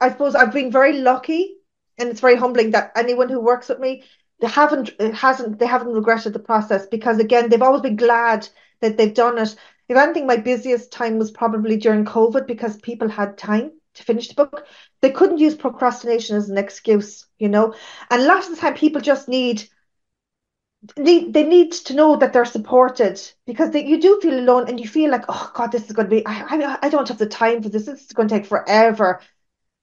I 0.00 0.10
suppose 0.10 0.34
I've 0.34 0.52
been 0.52 0.70
very 0.70 1.00
lucky 1.00 1.56
and 1.98 2.08
it's 2.08 2.20
very 2.20 2.36
humbling 2.36 2.70
that 2.72 2.92
anyone 2.96 3.28
who 3.28 3.40
works 3.40 3.68
with 3.68 3.80
me 3.80 4.04
they 4.40 4.48
haven't 4.48 4.90
it 4.98 5.14
hasn't 5.14 5.58
they 5.58 5.66
haven't 5.66 5.92
regretted 5.92 6.32
the 6.32 6.38
process 6.38 6.86
because 6.86 7.18
again 7.18 7.48
they've 7.48 7.62
always 7.62 7.82
been 7.82 7.96
glad 7.96 8.48
that 8.80 8.96
they've 8.96 9.14
done 9.14 9.38
it. 9.38 9.54
If 9.88 9.96
anything, 9.96 10.26
my 10.26 10.36
busiest 10.36 10.92
time 10.92 11.18
was 11.18 11.30
probably 11.30 11.76
during 11.76 12.04
COVID 12.04 12.46
because 12.46 12.76
people 12.78 13.08
had 13.08 13.36
time 13.36 13.72
to 13.94 14.02
finish 14.02 14.28
the 14.28 14.34
book. 14.34 14.66
They 15.02 15.10
couldn't 15.10 15.38
use 15.38 15.54
procrastination 15.54 16.36
as 16.36 16.48
an 16.48 16.58
excuse, 16.58 17.26
you 17.38 17.48
know. 17.48 17.74
And 18.10 18.22
a 18.22 18.26
lot 18.26 18.44
of 18.44 18.50
the 18.50 18.56
time, 18.56 18.74
people 18.74 19.00
just 19.00 19.28
need 19.28 19.68
need 20.98 21.32
they 21.32 21.44
need 21.44 21.72
to 21.72 21.94
know 21.94 22.16
that 22.16 22.32
they're 22.32 22.44
supported 22.44 23.20
because 23.46 23.70
they, 23.70 23.84
you 23.84 24.00
do 24.00 24.20
feel 24.20 24.38
alone 24.38 24.68
and 24.68 24.78
you 24.78 24.86
feel 24.88 25.10
like, 25.10 25.24
oh 25.28 25.50
God, 25.54 25.72
this 25.72 25.86
is 25.86 25.92
going 25.92 26.08
to 26.08 26.14
be. 26.16 26.26
I, 26.26 26.42
I 26.42 26.78
I 26.82 26.88
don't 26.88 27.08
have 27.08 27.18
the 27.18 27.26
time 27.26 27.62
for 27.62 27.68
this. 27.68 27.86
This 27.86 28.04
is 28.04 28.12
going 28.12 28.28
to 28.28 28.34
take 28.34 28.46
forever, 28.46 29.20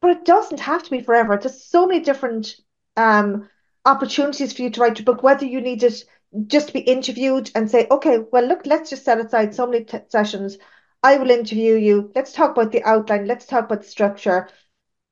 but 0.02 0.12
it 0.12 0.26
doesn't 0.26 0.60
have 0.60 0.84
to 0.84 0.92
be 0.92 1.02
forever. 1.02 1.38
There's 1.38 1.64
so 1.64 1.88
many 1.88 2.02
different 2.02 2.56
um 2.98 3.50
opportunities 3.86 4.54
for 4.54 4.62
you 4.62 4.70
to 4.72 4.82
write 4.82 5.00
your 5.00 5.06
book, 5.06 5.24
whether 5.24 5.46
you 5.46 5.62
need 5.62 5.84
it 5.84 6.04
just 6.48 6.68
to 6.68 6.74
be 6.74 6.80
interviewed 6.80 7.52
and 7.56 7.70
say, 7.70 7.88
okay, 7.90 8.20
well, 8.32 8.46
look, 8.46 8.66
let's 8.66 8.90
just 8.90 9.04
set 9.04 9.20
aside 9.20 9.54
so 9.54 9.68
many 9.68 9.84
t- 9.84 9.98
sessions. 10.10 10.58
I 11.04 11.18
will 11.18 11.32
interview 11.32 11.76
you. 11.76 12.12
Let's 12.16 12.32
talk 12.32 12.52
about 12.52 12.72
the 12.72 12.84
outline. 12.84 13.26
Let's 13.26 13.46
talk 13.46 13.66
about 13.66 13.82
the 13.82 13.88
structure. 13.88 14.48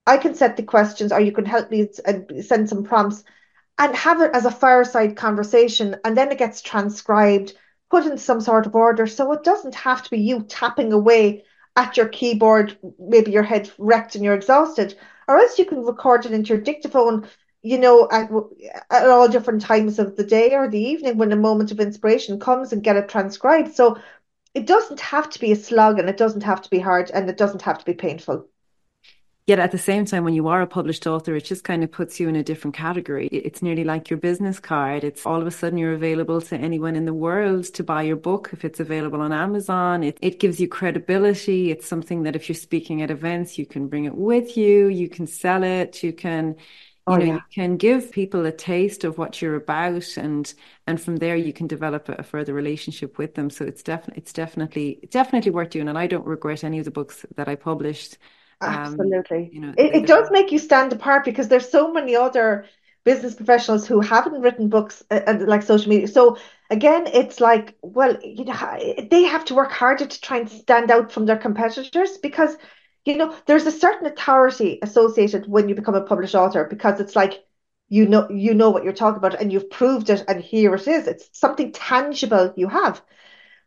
I 0.06 0.18
can 0.18 0.36
set 0.36 0.56
the 0.56 0.64
questions, 0.64 1.12
or 1.12 1.20
you 1.20 1.32
can 1.32 1.46
help 1.46 1.72
me 1.72 1.90
and 2.06 2.32
uh, 2.32 2.42
send 2.42 2.70
some 2.70 2.84
prompts 2.84 3.24
and 3.78 3.96
have 3.96 4.22
it 4.22 4.32
as 4.34 4.46
a 4.46 4.52
fireside 4.52 5.16
conversation. 5.16 5.96
And 6.04 6.16
then 6.16 6.32
it 6.32 6.38
gets 6.38 6.62
transcribed, 6.62 7.54
put 7.90 8.06
in 8.06 8.18
some 8.18 8.42
sort 8.42 8.66
of 8.66 8.76
order. 8.76 9.08
So 9.08 9.32
it 9.34 9.44
doesn't 9.44 9.76
have 9.76 10.04
to 10.04 10.10
be 10.10 10.20
you 10.20 10.44
tapping 10.44 10.94
away 10.94 11.44
at 11.76 11.98
your 11.98 12.08
keyboard, 12.08 12.78
maybe 13.00 13.32
your 13.32 13.44
head 13.44 13.72
wrecked 13.78 14.16
and 14.16 14.24
you're 14.24 14.34
exhausted, 14.36 14.98
or 15.28 15.38
else 15.38 15.58
you 15.58 15.66
can 15.66 15.84
record 15.84 16.26
it 16.26 16.32
into 16.32 16.50
your 16.50 16.62
dictaphone 16.62 17.28
you 17.62 17.78
know, 17.78 18.08
at, 18.12 18.30
at 18.90 19.10
all 19.10 19.28
different 19.28 19.62
times 19.62 20.00
of 20.00 20.16
the 20.16 20.24
day 20.24 20.54
or 20.54 20.70
the 20.70 20.80
evening 20.80 21.18
when 21.18 21.32
a 21.32 21.38
moment 21.38 21.72
of 21.72 21.80
inspiration 21.80 22.40
comes 22.40 22.72
and 22.72 22.84
get 22.84 22.96
it 22.96 23.10
transcribed. 23.10 23.76
So 23.76 23.98
it 24.54 24.66
doesn't 24.66 25.00
have 25.02 25.30
to 25.32 25.40
be 25.40 25.52
a 25.52 25.56
slog 25.56 26.00
and 26.00 26.10
it 26.10 26.18
doesn't 26.18 26.44
have 26.44 26.62
to 26.62 26.70
be 26.70 26.80
hard 26.80 27.12
and 27.12 27.30
it 27.30 27.38
doesn't 27.38 27.64
have 27.64 27.80
to 27.80 27.86
be 27.86 27.94
painful. 27.94 28.48
Yet 29.50 29.58
at 29.58 29.72
the 29.72 29.80
same 29.80 30.06
time, 30.06 30.24
when 30.24 30.36
you 30.36 30.48
are 30.48 30.62
a 30.62 30.68
published 30.68 31.08
author, 31.08 31.36
it 31.36 31.44
just 31.44 31.64
kind 31.64 31.84
of 31.84 31.92
puts 31.92 32.20
you 32.20 32.30
in 32.30 32.36
a 32.36 32.44
different 32.44 32.76
category. 32.76 33.28
It's 33.32 33.64
nearly 33.64 33.84
like 33.84 34.08
your 34.08 34.20
business 34.20 34.60
card. 34.60 35.04
It's 35.04 35.26
all 35.26 35.42
of 35.42 35.48
a 35.48 35.52
sudden 35.52 35.80
you're 35.80 35.94
available 35.94 36.40
to 36.40 36.56
anyone 36.56 36.96
in 36.96 37.06
the 37.06 37.16
world 37.16 37.66
to 37.74 37.84
buy 37.84 38.04
your 38.04 38.16
book 38.16 38.52
if 38.54 38.64
it's 38.64 38.80
available 38.80 39.22
on 39.22 39.34
Amazon. 39.34 40.04
It, 40.04 40.20
it 40.22 40.40
gives 40.40 40.60
you 40.60 40.68
credibility. 40.68 41.72
It's 41.72 41.88
something 41.88 42.24
that 42.24 42.36
if 42.36 42.48
you're 42.48 42.56
speaking 42.56 43.02
at 43.02 43.10
events, 43.10 43.58
you 43.58 43.66
can 43.66 43.88
bring 43.88 44.06
it 44.06 44.14
with 44.14 44.56
you, 44.56 44.88
you 44.88 45.10
can 45.10 45.26
sell 45.26 45.64
it, 45.64 46.04
you 46.04 46.14
can 46.14 46.56
oh, 47.14 47.18
know 47.18 47.26
yeah. 47.26 47.34
you 47.34 47.42
can 47.54 47.78
give 47.78 48.12
people 48.12 48.46
a 48.46 48.52
taste 48.52 49.04
of 49.04 49.18
what 49.18 49.42
you're 49.42 49.56
about 49.56 50.18
and 50.18 50.54
and 50.88 51.02
from 51.02 51.18
there 51.18 51.36
you 51.36 51.54
can 51.54 51.68
develop 51.68 52.10
a, 52.10 52.14
a 52.14 52.24
further 52.24 52.54
relationship 52.54 53.18
with 53.18 53.36
them. 53.36 53.50
So 53.50 53.66
it's 53.66 53.84
definitely 53.84 54.20
it's 54.20 54.34
definitely 54.34 55.00
definitely 55.10 55.52
worth 55.52 55.70
doing 55.70 55.88
and 55.88 55.98
i 55.98 56.08
don't 56.08 56.26
regret 56.26 56.64
any 56.64 56.80
of 56.80 56.86
the 56.86 56.92
books 56.92 57.26
that 57.36 57.48
i 57.48 57.56
published. 57.56 58.18
Um, 58.62 58.74
absolutely. 58.74 59.44
um, 59.46 59.50
you 59.54 59.62
know 59.62 59.74
it, 59.78 59.96
it 59.96 60.08
does 60.08 60.30
make 60.32 60.52
you 60.52 60.60
stand 60.60 60.92
apart 60.92 61.24
because 61.24 61.48
there's 61.48 61.70
so 61.70 61.94
many 61.94 62.16
other 62.16 62.66
business 63.06 63.36
professionals 63.36 63.88
who 63.88 64.02
haven't 64.02 64.42
written 64.42 64.68
books 64.68 65.04
uh, 65.10 65.22
uh 65.28 65.38
like 65.48 65.64
social 65.64 65.90
media. 65.90 66.08
So 66.08 66.38
again 66.70 67.08
it's 67.08 67.40
like 67.40 67.76
well 67.82 68.18
you 68.22 68.46
know 68.46 69.06
they 69.10 69.24
have 69.24 69.46
to 69.46 69.56
work 69.56 69.72
harder 69.72 70.06
to 70.06 70.22
try 70.22 70.38
and 70.40 70.50
stand 70.50 70.92
out 70.92 71.12
from 71.12 71.26
their 71.26 71.38
competitors 71.38 72.18
because 72.18 72.58
you 73.06 73.18
know, 73.18 73.36
there's 73.46 73.66
a 73.66 73.72
certain 73.72 74.08
authority 74.08 74.80
associated 74.82 75.48
when 75.48 75.70
you 75.70 75.76
become 75.76 75.96
a 75.96 76.02
published 76.02 76.36
author 76.36 76.66
because 76.66 77.00
it's 77.00 77.16
like 77.16 77.44
you 77.90 78.08
know 78.08 78.30
you 78.30 78.54
know 78.54 78.70
what 78.70 78.84
you're 78.84 78.94
talking 78.94 79.18
about 79.18 79.40
and 79.42 79.52
you've 79.52 79.70
proved 79.70 80.10
it 80.10 80.24
and 80.28 80.42
here 80.42 80.76
it 80.76 80.88
is. 80.88 81.08
It's 81.08 81.30
something 81.34 81.72
tangible 81.72 82.54
you 82.56 82.68
have. 82.68 83.02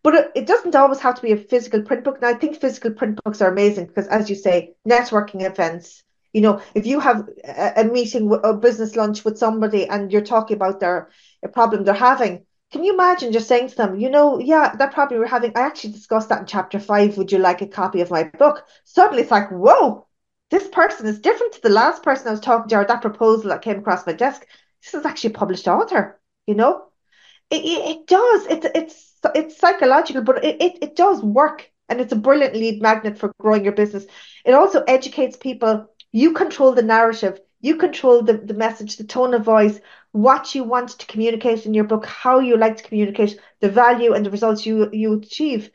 But 0.02 0.14
it, 0.14 0.32
it 0.34 0.46
doesn't 0.46 0.74
always 0.74 1.00
have 1.00 1.14
to 1.16 1.22
be 1.22 1.32
a 1.32 1.36
physical 1.36 1.82
print 1.82 2.04
book. 2.04 2.20
Now 2.20 2.28
I 2.28 2.34
think 2.34 2.60
physical 2.60 2.92
print 2.92 3.20
books 3.24 3.40
are 3.40 3.50
amazing 3.50 3.86
because 3.86 4.08
as 4.08 4.28
you 4.28 4.36
say, 4.36 4.74
networking 4.88 5.42
events, 5.42 6.02
you 6.32 6.40
know, 6.40 6.60
if 6.74 6.86
you 6.86 7.00
have 7.00 7.28
a, 7.44 7.72
a 7.82 7.84
meeting, 7.84 8.32
a 8.42 8.54
business 8.54 8.96
lunch 8.96 9.24
with 9.24 9.38
somebody 9.38 9.86
and 9.88 10.12
you're 10.12 10.22
talking 10.22 10.56
about 10.56 10.80
their 10.80 11.10
a 11.42 11.48
problem 11.48 11.84
they're 11.84 11.94
having, 11.94 12.44
can 12.72 12.82
you 12.84 12.94
imagine 12.94 13.32
just 13.32 13.48
saying 13.48 13.68
to 13.68 13.76
them, 13.76 14.00
you 14.00 14.08
know, 14.08 14.38
yeah, 14.38 14.74
that 14.76 14.92
problem 14.92 15.20
we're 15.20 15.26
having, 15.26 15.52
I 15.54 15.60
actually 15.60 15.92
discussed 15.92 16.30
that 16.30 16.40
in 16.40 16.46
chapter 16.46 16.80
five. 16.80 17.16
Would 17.18 17.30
you 17.30 17.38
like 17.38 17.60
a 17.60 17.66
copy 17.66 18.00
of 18.00 18.10
my 18.10 18.24
book? 18.24 18.64
Suddenly 18.84 19.22
it's 19.22 19.30
like, 19.30 19.50
whoa, 19.50 20.06
this 20.50 20.66
person 20.68 21.06
is 21.06 21.20
different 21.20 21.52
to 21.54 21.60
the 21.62 21.68
last 21.68 22.02
person 22.02 22.28
I 22.28 22.30
was 22.32 22.40
talking 22.40 22.68
to, 22.68 22.76
or 22.76 22.84
that 22.86 23.02
proposal 23.02 23.50
that 23.50 23.62
came 23.62 23.78
across 23.78 24.06
my 24.06 24.14
desk. 24.14 24.46
This 24.82 24.94
is 24.94 25.06
actually 25.06 25.30
a 25.34 25.38
published 25.38 25.68
author, 25.68 26.20
you 26.46 26.54
know? 26.54 26.86
It, 27.50 27.62
it, 27.64 27.90
it 27.90 28.06
does. 28.06 28.46
It, 28.46 28.64
it's 28.74 29.12
it's 29.34 29.58
psychological, 29.58 30.22
but 30.22 30.42
it, 30.42 30.60
it, 30.60 30.78
it 30.82 30.96
does 30.96 31.22
work 31.22 31.70
and 31.88 32.00
it's 32.00 32.12
a 32.12 32.16
brilliant 32.16 32.54
lead 32.54 32.80
magnet 32.80 33.18
for 33.18 33.30
growing 33.38 33.64
your 33.64 33.74
business. 33.74 34.06
It 34.44 34.54
also 34.54 34.82
educates 34.82 35.36
people. 35.36 35.86
You 36.10 36.32
control 36.32 36.72
the 36.72 36.82
narrative, 36.82 37.38
you 37.62 37.76
control 37.76 38.22
the, 38.22 38.34
the 38.34 38.54
message, 38.54 38.96
the 38.96 39.04
tone 39.04 39.32
of 39.32 39.44
voice, 39.44 39.80
what 40.10 40.54
you 40.54 40.64
want 40.64 40.90
to 40.90 41.06
communicate 41.06 41.64
in 41.64 41.72
your 41.72 41.84
book, 41.84 42.04
how 42.04 42.40
you 42.40 42.56
like 42.56 42.76
to 42.76 42.82
communicate, 42.82 43.40
the 43.60 43.70
value 43.70 44.12
and 44.12 44.26
the 44.26 44.30
results 44.30 44.66
you, 44.66 44.90
you 44.92 45.14
achieve. 45.14 45.70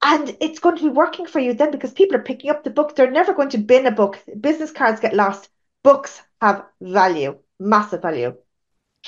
And 0.00 0.36
it's 0.40 0.60
going 0.60 0.76
to 0.76 0.84
be 0.84 0.88
working 0.88 1.26
for 1.26 1.40
you 1.40 1.54
then 1.54 1.70
because 1.70 1.92
people 1.92 2.16
are 2.16 2.22
picking 2.22 2.50
up 2.50 2.64
the 2.64 2.70
book. 2.70 2.96
They're 2.96 3.10
never 3.10 3.34
going 3.34 3.50
to 3.50 3.58
bin 3.58 3.86
a 3.86 3.90
book. 3.90 4.18
Business 4.40 4.70
cards 4.70 5.00
get 5.00 5.14
lost. 5.14 5.48
Books 5.82 6.22
have 6.40 6.64
value, 6.80 7.38
massive 7.58 8.02
value. 8.02 8.36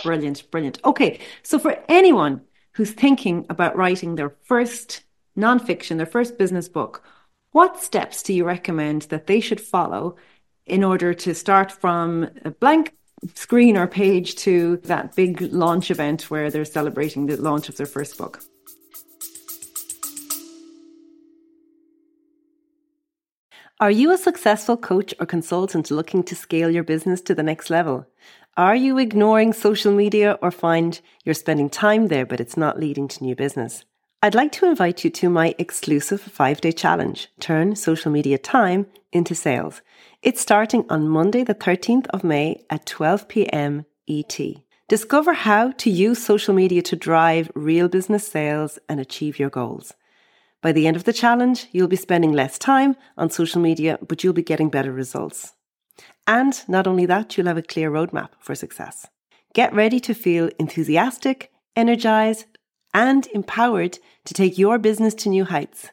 Brilliant, 0.02 0.50
brilliant. 0.50 0.80
Okay, 0.84 1.20
so 1.42 1.58
for 1.58 1.82
anyone 1.88 2.42
who's 2.72 2.90
thinking 2.90 3.46
about 3.48 3.76
writing 3.76 4.16
their 4.16 4.34
first 4.42 5.04
nonfiction, 5.38 5.96
their 5.96 6.06
first 6.06 6.38
business 6.38 6.68
book, 6.68 7.04
what 7.52 7.80
steps 7.80 8.22
do 8.22 8.34
you 8.34 8.44
recommend 8.44 9.02
that 9.02 9.28
they 9.28 9.38
should 9.38 9.60
follow 9.60 10.16
in 10.66 10.82
order 10.82 11.12
to 11.14 11.34
start 11.34 11.70
from 11.70 12.28
a 12.44 12.50
blank 12.50 12.94
screen 13.34 13.76
or 13.76 13.86
page 13.86 14.34
to 14.36 14.76
that 14.84 15.14
big 15.14 15.40
launch 15.52 15.90
event 15.90 16.30
where 16.30 16.50
they're 16.50 16.64
celebrating 16.64 17.26
the 17.26 17.36
launch 17.36 17.68
of 17.68 17.76
their 17.76 17.86
first 17.86 18.18
book? 18.18 18.42
Are 23.80 23.90
you 23.90 24.12
a 24.12 24.18
successful 24.18 24.76
coach 24.76 25.12
or 25.18 25.26
consultant 25.26 25.90
looking 25.90 26.22
to 26.24 26.36
scale 26.36 26.70
your 26.70 26.84
business 26.84 27.20
to 27.22 27.34
the 27.34 27.42
next 27.42 27.70
level? 27.70 28.06
Are 28.56 28.76
you 28.76 28.98
ignoring 28.98 29.52
social 29.52 29.92
media 29.92 30.38
or 30.40 30.52
find 30.52 31.00
you're 31.24 31.34
spending 31.34 31.68
time 31.68 32.06
there 32.06 32.24
but 32.24 32.40
it's 32.40 32.56
not 32.56 32.78
leading 32.78 33.08
to 33.08 33.24
new 33.24 33.34
business? 33.34 33.84
I'd 34.24 34.34
like 34.34 34.52
to 34.52 34.64
invite 34.64 35.04
you 35.04 35.10
to 35.10 35.28
my 35.28 35.54
exclusive 35.58 36.18
five 36.18 36.62
day 36.62 36.72
challenge, 36.72 37.28
Turn 37.40 37.76
Social 37.76 38.10
Media 38.10 38.38
Time 38.38 38.86
into 39.12 39.34
Sales. 39.34 39.82
It's 40.22 40.40
starting 40.40 40.86
on 40.88 41.10
Monday, 41.10 41.44
the 41.44 41.54
13th 41.54 42.06
of 42.06 42.24
May 42.24 42.64
at 42.70 42.86
12 42.86 43.28
p.m. 43.28 43.84
ET. 44.08 44.40
Discover 44.88 45.34
how 45.34 45.72
to 45.72 45.90
use 45.90 46.24
social 46.24 46.54
media 46.54 46.80
to 46.80 46.96
drive 46.96 47.52
real 47.54 47.86
business 47.86 48.26
sales 48.26 48.78
and 48.88 48.98
achieve 48.98 49.38
your 49.38 49.50
goals. 49.50 49.92
By 50.62 50.72
the 50.72 50.86
end 50.86 50.96
of 50.96 51.04
the 51.04 51.12
challenge, 51.12 51.66
you'll 51.72 51.86
be 51.86 51.96
spending 51.96 52.32
less 52.32 52.58
time 52.58 52.96
on 53.18 53.28
social 53.28 53.60
media, 53.60 53.98
but 54.08 54.24
you'll 54.24 54.32
be 54.32 54.42
getting 54.42 54.70
better 54.70 54.90
results. 54.90 55.52
And 56.26 56.58
not 56.66 56.86
only 56.86 57.04
that, 57.04 57.36
you'll 57.36 57.48
have 57.48 57.58
a 57.58 57.62
clear 57.62 57.90
roadmap 57.90 58.30
for 58.40 58.54
success. 58.54 59.06
Get 59.52 59.74
ready 59.74 60.00
to 60.00 60.14
feel 60.14 60.48
enthusiastic, 60.58 61.52
energized, 61.76 62.46
and 62.94 63.26
empowered 63.34 63.98
to 64.24 64.32
take 64.32 64.56
your 64.56 64.78
business 64.78 65.12
to 65.14 65.28
new 65.28 65.44
heights. 65.44 65.90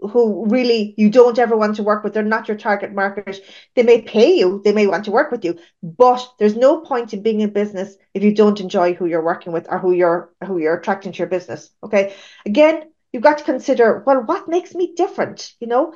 who 0.00 0.46
really 0.48 0.94
you 0.96 1.10
don't 1.10 1.38
ever 1.38 1.56
want 1.56 1.76
to 1.76 1.82
work 1.82 2.02
with. 2.02 2.14
They're 2.14 2.22
not 2.22 2.48
your 2.48 2.56
target 2.56 2.92
market. 2.92 3.44
They 3.74 3.82
may 3.82 4.02
pay 4.02 4.36
you, 4.38 4.62
they 4.64 4.72
may 4.72 4.86
want 4.86 5.04
to 5.04 5.10
work 5.10 5.30
with 5.30 5.44
you, 5.44 5.58
but 5.82 6.26
there's 6.38 6.56
no 6.56 6.80
point 6.80 7.12
in 7.12 7.22
being 7.22 7.40
in 7.40 7.50
business 7.50 7.96
if 8.14 8.22
you 8.22 8.34
don't 8.34 8.60
enjoy 8.60 8.94
who 8.94 9.06
you're 9.06 9.24
working 9.24 9.52
with 9.52 9.66
or 9.70 9.78
who 9.78 9.92
you're 9.92 10.32
who 10.46 10.58
you're 10.58 10.76
attracting 10.76 11.12
to 11.12 11.18
your 11.18 11.28
business. 11.28 11.70
Okay. 11.82 12.14
Again, 12.46 12.90
you've 13.12 13.22
got 13.22 13.38
to 13.38 13.44
consider, 13.44 14.02
well, 14.06 14.22
what 14.22 14.48
makes 14.48 14.74
me 14.74 14.94
different? 14.96 15.52
You 15.60 15.66
know, 15.66 15.94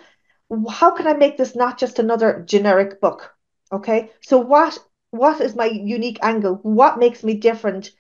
how 0.69 0.93
can 0.93 1.07
I 1.07 1.15
make 1.15 1.37
this 1.37 1.57
not 1.57 1.79
just 1.79 1.99
another 1.99 2.45
generic 2.47 3.01
book? 3.01 3.33
Okay. 3.73 4.11
So 4.23 4.39
what 4.39 4.79
what 5.11 5.41
is 5.41 5.55
my 5.55 5.67
unique 5.67 6.19
angle? 6.23 6.57
What 6.63 6.99
makes 6.99 7.25
me 7.25 7.35
different 7.35 7.91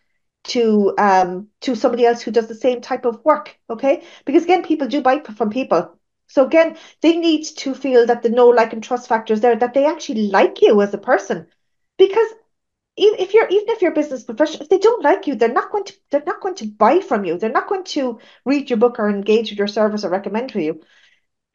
to 0.46 0.94
um 0.98 1.48
to 1.60 1.74
somebody 1.74 2.06
else 2.06 2.22
who 2.22 2.30
does 2.30 2.48
the 2.48 2.54
same 2.54 2.80
type 2.80 3.04
of 3.04 3.24
work 3.24 3.56
okay? 3.70 4.02
Because 4.24 4.44
again 4.44 4.62
people 4.62 4.88
do 4.88 5.02
buy 5.02 5.20
from 5.20 5.50
people. 5.50 5.98
So 6.28 6.46
again 6.46 6.76
they 7.02 7.16
need 7.16 7.44
to 7.58 7.74
feel 7.74 8.06
that 8.06 8.22
the 8.22 8.30
know 8.30 8.48
like 8.48 8.72
and 8.72 8.82
trust 8.82 9.08
factor 9.08 9.34
is 9.34 9.40
there 9.40 9.56
that 9.56 9.74
they 9.74 9.86
actually 9.86 10.28
like 10.28 10.62
you 10.62 10.80
as 10.82 10.94
a 10.94 10.98
person. 10.98 11.46
Because 11.98 12.28
if 12.96 13.34
you're 13.34 13.48
even 13.48 13.68
if 13.68 13.82
you're 13.82 13.92
a 13.92 13.94
business 13.94 14.24
professional 14.24 14.62
if 14.62 14.68
they 14.70 14.78
don't 14.78 15.04
like 15.04 15.26
you 15.26 15.34
they're 15.34 15.52
not 15.52 15.70
going 15.70 15.84
to 15.84 15.94
they're 16.10 16.22
not 16.26 16.40
going 16.40 16.54
to 16.56 16.66
buy 16.66 17.00
from 17.00 17.24
you. 17.24 17.38
They're 17.38 17.50
not 17.50 17.68
going 17.68 17.84
to 17.84 18.18
read 18.44 18.70
your 18.70 18.78
book 18.78 18.98
or 18.98 19.10
engage 19.10 19.50
with 19.50 19.58
your 19.58 19.68
service 19.68 20.04
or 20.04 20.10
recommend 20.10 20.50
to 20.50 20.62
you 20.62 20.80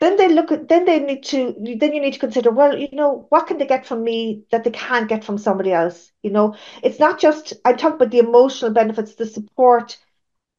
then 0.01 0.17
they 0.17 0.27
look 0.29 0.51
at 0.51 0.67
then 0.67 0.86
they 0.86 1.00
need 1.00 1.24
to 1.24 1.53
then 1.79 1.93
you 1.93 2.01
need 2.01 2.13
to 2.13 2.20
consider 2.20 2.51
well 2.51 2.77
you 2.77 2.89
know 2.91 3.27
what 3.29 3.48
can 3.48 3.58
they 3.58 3.67
get 3.67 3.86
from 3.86 4.03
me 4.03 4.43
that 4.51 4.63
they 4.63 4.72
can't 4.72 5.08
get 5.08 5.24
from 5.24 5.38
somebody 5.38 5.72
else? 5.72 6.12
You 6.24 6.31
know 6.31 6.55
it's 6.84 7.00
not 7.00 7.20
just 7.20 7.53
i'm 7.65 7.77
talking 7.77 7.96
about 7.96 8.12
the 8.12 8.20
emotional 8.20 8.72
benefits 8.72 9.15
the 9.15 9.25
support 9.27 9.98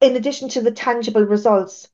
in 0.00 0.16
addition 0.16 0.48
to 0.50 0.62
the 0.62 0.70
tangible 0.72 1.24
results. 1.24 1.88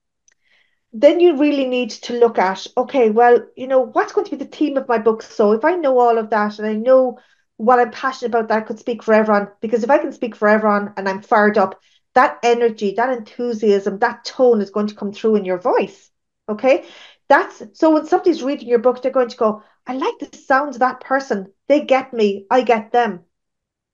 Then 0.92 1.20
you 1.20 1.36
really 1.38 1.66
need 1.66 1.90
to 1.90 2.18
look 2.18 2.38
at 2.38 2.66
okay 2.76 3.10
well 3.10 3.40
you 3.56 3.66
know 3.66 3.80
what's 3.80 4.12
going 4.12 4.26
to 4.26 4.36
be 4.36 4.44
the 4.44 4.56
theme 4.56 4.76
of 4.76 4.88
my 4.88 4.98
book? 4.98 5.22
So 5.22 5.52
if 5.52 5.64
i 5.64 5.74
know 5.74 5.98
all 5.98 6.18
of 6.18 6.30
that 6.30 6.58
and 6.58 6.68
i 6.68 6.74
know 6.74 7.18
what 7.56 7.80
i'm 7.80 7.90
passionate 7.90 8.28
about 8.30 8.48
that 8.48 8.58
I 8.58 8.66
could 8.66 8.78
speak 8.78 9.02
for 9.02 9.14
everyone 9.14 9.48
because 9.60 9.82
if 9.84 9.90
i 9.90 9.98
can 9.98 10.12
speak 10.12 10.36
for 10.36 10.48
everyone 10.48 10.92
and 10.96 11.08
i'm 11.08 11.22
fired 11.22 11.58
up 11.58 11.80
that 12.14 12.38
energy 12.42 12.94
that 12.96 13.16
enthusiasm 13.16 13.98
that 14.00 14.24
tone 14.24 14.60
is 14.60 14.70
going 14.70 14.88
to 14.88 14.94
come 14.94 15.12
through 15.12 15.36
in 15.36 15.44
your 15.44 15.58
voice 15.58 16.10
okay 16.48 16.84
that's 17.28 17.62
so 17.74 17.92
when 17.92 18.06
somebody's 18.06 18.42
reading 18.42 18.68
your 18.68 18.78
book, 18.78 19.02
they're 19.02 19.12
going 19.12 19.28
to 19.28 19.36
go, 19.36 19.62
I 19.86 19.94
like 19.94 20.18
the 20.18 20.36
sound 20.36 20.74
of 20.74 20.80
that 20.80 21.00
person. 21.00 21.52
They 21.68 21.84
get 21.84 22.12
me, 22.12 22.46
I 22.50 22.62
get 22.62 22.92
them. 22.92 23.20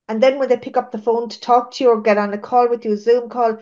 And 0.09 0.23
then 0.23 0.39
when 0.39 0.49
they 0.49 0.57
pick 0.57 0.77
up 0.77 0.93
the 0.93 0.99
phone 0.99 1.29
to 1.29 1.41
talk 1.41 1.73
to 1.73 1.85
you 1.85 1.91
or 1.91 2.01
get 2.01 2.19
on 2.19 2.33
a 2.35 2.39
call 2.39 2.69
with 2.69 2.85
you, 2.85 2.93
a 2.93 2.97
Zoom 2.97 3.29
call, 3.29 3.59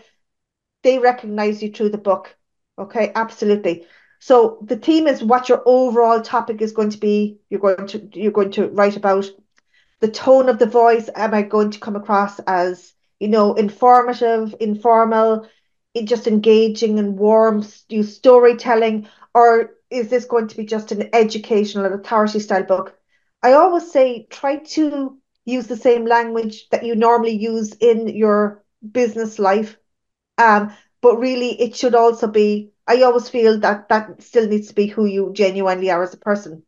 they 0.83 0.99
recognize 0.99 1.62
you 1.62 1.71
through 1.71 1.91
the 1.91 1.99
book. 1.99 2.37
Okay, 2.79 3.12
absolutely. 3.14 3.87
So 4.19 4.59
the 4.62 4.76
theme 4.76 5.07
is 5.07 5.23
what 5.23 5.49
your 5.49 5.62
overall 5.67 6.21
topic 6.21 6.61
is 6.62 6.73
going 6.73 6.91
to 6.91 6.99
be. 6.99 7.38
You're 7.49 7.61
going 7.61 7.87
to 7.88 8.09
you're 8.12 8.33
going 8.33 8.52
to 8.52 8.69
write 8.69 8.97
about 8.97 9.26
the 10.00 10.09
tone 10.09 10.49
of 10.49 10.59
the 10.59 10.67
voice. 10.67 11.09
Am 11.14 11.35
I 11.35 11.43
going 11.43 11.71
to 11.73 11.81
come 11.81 11.97
across 11.97 12.38
as 12.41 12.93
you 13.21 13.29
know 13.29 13.55
informative, 13.55 14.55
informal, 14.61 15.49
just 16.05 16.26
engaging 16.26 16.99
and 16.99 17.19
warm, 17.19 17.64
you 17.88 18.02
storytelling? 18.02 19.09
Or 19.35 19.75
is 19.91 20.09
this 20.09 20.25
going 20.25 20.49
to 20.49 20.57
be 20.57 20.65
just 20.65 20.93
an 20.93 21.09
educational 21.15 21.85
and 21.85 21.95
authority 21.95 22.41
style 22.41 22.65
book? 22.65 22.99
I 23.43 23.53
always 23.53 23.91
say 23.91 24.27
try 24.31 24.57
to 24.57 25.19
use 25.45 25.67
the 25.67 25.77
same 25.77 26.07
language 26.07 26.69
that 26.71 26.85
you 26.85 26.95
normally 26.95 27.33
use 27.37 27.73
in 27.75 28.09
your 28.09 28.62
business 28.93 29.39
life. 29.39 29.77
Um, 30.39 30.73
but 31.01 31.19
really 31.19 31.61
it 31.61 31.77
should 31.77 31.95
also 31.95 32.29
be 32.29 32.73
I 32.87 33.03
always 33.03 33.29
feel 33.29 33.61
that 33.61 33.89
that 33.89 34.23
still 34.23 34.49
needs 34.49 34.69
to 34.69 34.75
be 34.75 34.87
who 34.87 35.07
you 35.07 35.31
genuinely 35.33 35.91
are 35.91 36.03
as 36.03 36.15
a 36.15 36.19
person. 36.19 36.65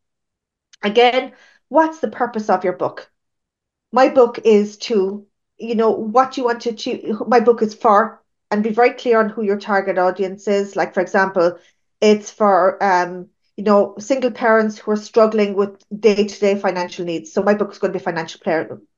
Again, 0.81 1.33
what's 1.67 1.99
the 1.99 2.07
purpose 2.09 2.49
of 2.49 2.63
your 2.63 2.73
book? 2.73 3.11
My 3.91 4.09
book 4.09 4.39
is 4.43 4.77
to, 4.89 5.25
you 5.57 5.75
know, 5.75 5.91
what 5.91 6.37
you 6.37 6.45
want 6.45 6.61
to 6.61 6.69
achieve. 6.69 7.15
My 7.27 7.39
book 7.39 7.61
is 7.61 7.73
for, 7.73 8.21
and 8.51 8.63
be 8.63 8.69
very 8.69 8.91
clear 8.91 9.19
on 9.19 9.29
who 9.29 9.41
your 9.43 9.59
target 9.59 9.97
audience 9.97 10.47
is. 10.47 10.75
Like, 10.75 10.93
for 10.93 11.01
example, 11.01 11.57
it's 12.01 12.31
for 12.31 12.81
um, 12.83 13.29
you 13.55 13.63
know 13.63 13.95
single 13.99 14.31
parents 14.31 14.77
who 14.77 14.91
are 14.91 14.97
struggling 14.97 15.55
with 15.55 15.83
day-to-day 15.97 16.59
financial 16.59 17.05
needs. 17.05 17.31
So 17.33 17.41
my 17.43 17.53
book 17.53 17.71
is 17.71 17.79
going 17.79 17.93
to 17.93 17.99
be 17.99 18.03
financial 18.03 18.41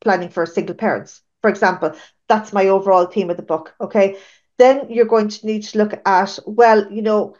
planning 0.01 0.29
for 0.29 0.45
single 0.45 0.75
parents, 0.75 1.21
for 1.41 1.49
example. 1.49 1.93
That's 2.27 2.53
my 2.53 2.67
overall 2.67 3.05
theme 3.05 3.29
of 3.29 3.37
the 3.37 3.43
book. 3.43 3.73
Okay. 3.79 4.17
Then 4.57 4.87
you're 4.89 5.05
going 5.05 5.29
to 5.29 5.45
need 5.45 5.63
to 5.65 5.77
look 5.77 5.93
at, 6.05 6.39
well, 6.45 6.91
you 6.91 7.03
know, 7.03 7.35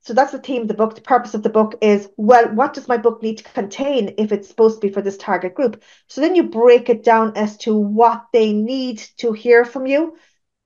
so 0.00 0.14
that's 0.14 0.32
the 0.32 0.38
theme 0.38 0.62
of 0.62 0.68
the 0.68 0.74
book. 0.74 0.94
The 0.94 1.00
purpose 1.00 1.34
of 1.34 1.42
the 1.42 1.48
book 1.48 1.76
is, 1.80 2.08
well, 2.16 2.48
what 2.54 2.74
does 2.74 2.88
my 2.88 2.96
book 2.96 3.22
need 3.22 3.38
to 3.38 3.44
contain 3.44 4.14
if 4.18 4.32
it's 4.32 4.48
supposed 4.48 4.80
to 4.80 4.86
be 4.86 4.92
for 4.92 5.02
this 5.02 5.16
target 5.16 5.54
group? 5.54 5.82
So 6.08 6.20
then 6.20 6.34
you 6.34 6.44
break 6.44 6.88
it 6.88 7.02
down 7.02 7.36
as 7.36 7.56
to 7.58 7.76
what 7.76 8.26
they 8.32 8.52
need 8.52 8.98
to 9.18 9.32
hear 9.32 9.64
from 9.64 9.86
you, 9.86 10.16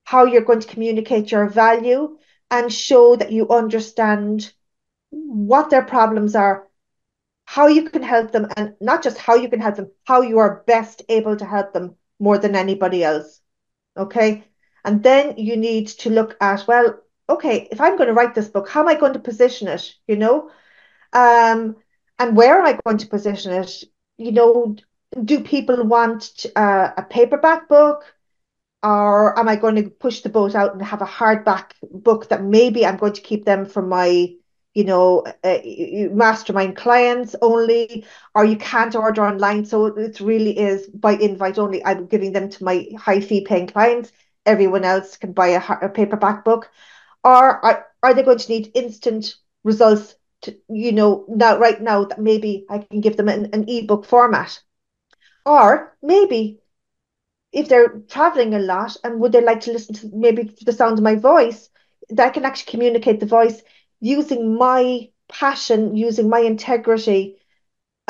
how 0.03 0.25
you're 0.25 0.41
going 0.41 0.59
to 0.59 0.67
communicate 0.67 1.31
your 1.31 1.47
value, 1.47 2.17
and 2.51 2.71
show 2.71 3.15
that 3.15 3.31
you 3.31 3.49
understand 3.49 4.51
what 5.09 5.69
their 5.69 5.83
problems 5.83 6.35
are, 6.35 6.67
how 7.45 7.67
you 7.67 7.89
can 7.89 8.03
help 8.03 8.31
them, 8.31 8.47
and 8.55 8.75
not 8.79 9.01
just 9.01 9.17
how 9.17 9.35
you 9.35 9.49
can 9.49 9.59
help 9.59 9.75
them, 9.75 9.89
how 10.03 10.21
you 10.21 10.39
are 10.39 10.63
best 10.67 11.01
able 11.09 11.35
to 11.37 11.45
help 11.45 11.73
them 11.73 11.95
more 12.19 12.37
than 12.37 12.55
anybody 12.55 13.03
else. 13.03 13.41
Okay. 13.97 14.43
And 14.85 15.03
then 15.03 15.37
you 15.37 15.57
need 15.57 15.87
to 15.87 16.09
look 16.09 16.35
at, 16.41 16.67
well, 16.67 16.99
okay, 17.29 17.67
if 17.71 17.79
I'm 17.79 17.97
going 17.97 18.07
to 18.07 18.13
write 18.13 18.35
this 18.35 18.47
book, 18.49 18.69
how 18.69 18.81
am 18.81 18.87
I 18.87 18.95
going 18.95 19.13
to 19.13 19.19
position 19.19 19.67
it? 19.67 19.93
You 20.07 20.17
know, 20.17 20.51
um, 21.13 21.75
and 22.19 22.35
where 22.35 22.59
am 22.59 22.65
I 22.65 22.79
going 22.83 22.97
to 22.97 23.07
position 23.07 23.53
it? 23.53 23.83
You 24.17 24.31
know, 24.31 24.75
do 25.23 25.41
people 25.41 25.83
want 25.83 26.45
uh, 26.55 26.91
a 26.97 27.03
paperback 27.03 27.67
book? 27.67 28.03
Or 28.83 29.37
am 29.37 29.47
I 29.47 29.57
going 29.57 29.75
to 29.75 29.89
push 29.89 30.21
the 30.21 30.29
boat 30.29 30.55
out 30.55 30.73
and 30.73 30.81
have 30.81 31.01
a 31.01 31.05
hardback 31.05 31.73
book 31.91 32.29
that 32.29 32.43
maybe 32.43 32.85
I'm 32.85 32.97
going 32.97 33.13
to 33.13 33.21
keep 33.21 33.45
them 33.45 33.65
for 33.65 33.83
my, 33.83 34.33
you 34.73 34.83
know, 34.83 35.23
uh, 35.43 35.59
mastermind 36.11 36.77
clients 36.77 37.35
only, 37.43 38.05
or 38.33 38.43
you 38.43 38.57
can't 38.57 38.95
order 38.95 39.23
online. 39.23 39.65
So 39.65 39.85
it 39.85 40.19
really 40.19 40.57
is 40.57 40.87
by 40.87 41.13
invite 41.13 41.59
only. 41.59 41.85
I'm 41.85 42.07
giving 42.07 42.31
them 42.31 42.49
to 42.49 42.63
my 42.63 42.87
high 42.97 43.19
fee 43.19 43.45
paying 43.45 43.67
clients. 43.67 44.11
Everyone 44.47 44.83
else 44.83 45.15
can 45.17 45.33
buy 45.33 45.49
a, 45.49 45.61
a 45.83 45.89
paperback 45.89 46.43
book. 46.43 46.71
Or 47.23 47.63
are, 47.63 47.85
are 48.01 48.13
they 48.15 48.23
going 48.23 48.39
to 48.39 48.49
need 48.51 48.71
instant 48.73 49.35
results 49.63 50.15
to, 50.41 50.57
you 50.69 50.91
know, 50.91 51.25
now 51.27 51.59
right 51.59 51.79
now 51.79 52.05
that 52.05 52.19
maybe 52.19 52.65
I 52.67 52.79
can 52.79 52.99
give 52.99 53.15
them 53.15 53.29
an, 53.29 53.51
an 53.53 53.69
ebook 53.69 54.05
format. 54.05 54.59
Or 55.45 55.95
maybe 56.01 56.61
if 57.51 57.67
they're 57.67 58.01
traveling 58.07 58.53
a 58.53 58.59
lot 58.59 58.95
and 59.03 59.19
would 59.19 59.31
they 59.31 59.43
like 59.43 59.61
to 59.61 59.73
listen 59.73 59.95
to 59.95 60.09
maybe 60.13 60.55
the 60.65 60.73
sound 60.73 60.97
of 60.97 61.03
my 61.03 61.15
voice, 61.15 61.69
that 62.09 62.27
I 62.27 62.29
can 62.29 62.45
actually 62.45 62.71
communicate 62.71 63.19
the 63.19 63.25
voice 63.25 63.61
using 63.99 64.55
my 64.57 65.09
passion, 65.27 65.95
using 65.95 66.29
my 66.29 66.39
integrity, 66.39 67.37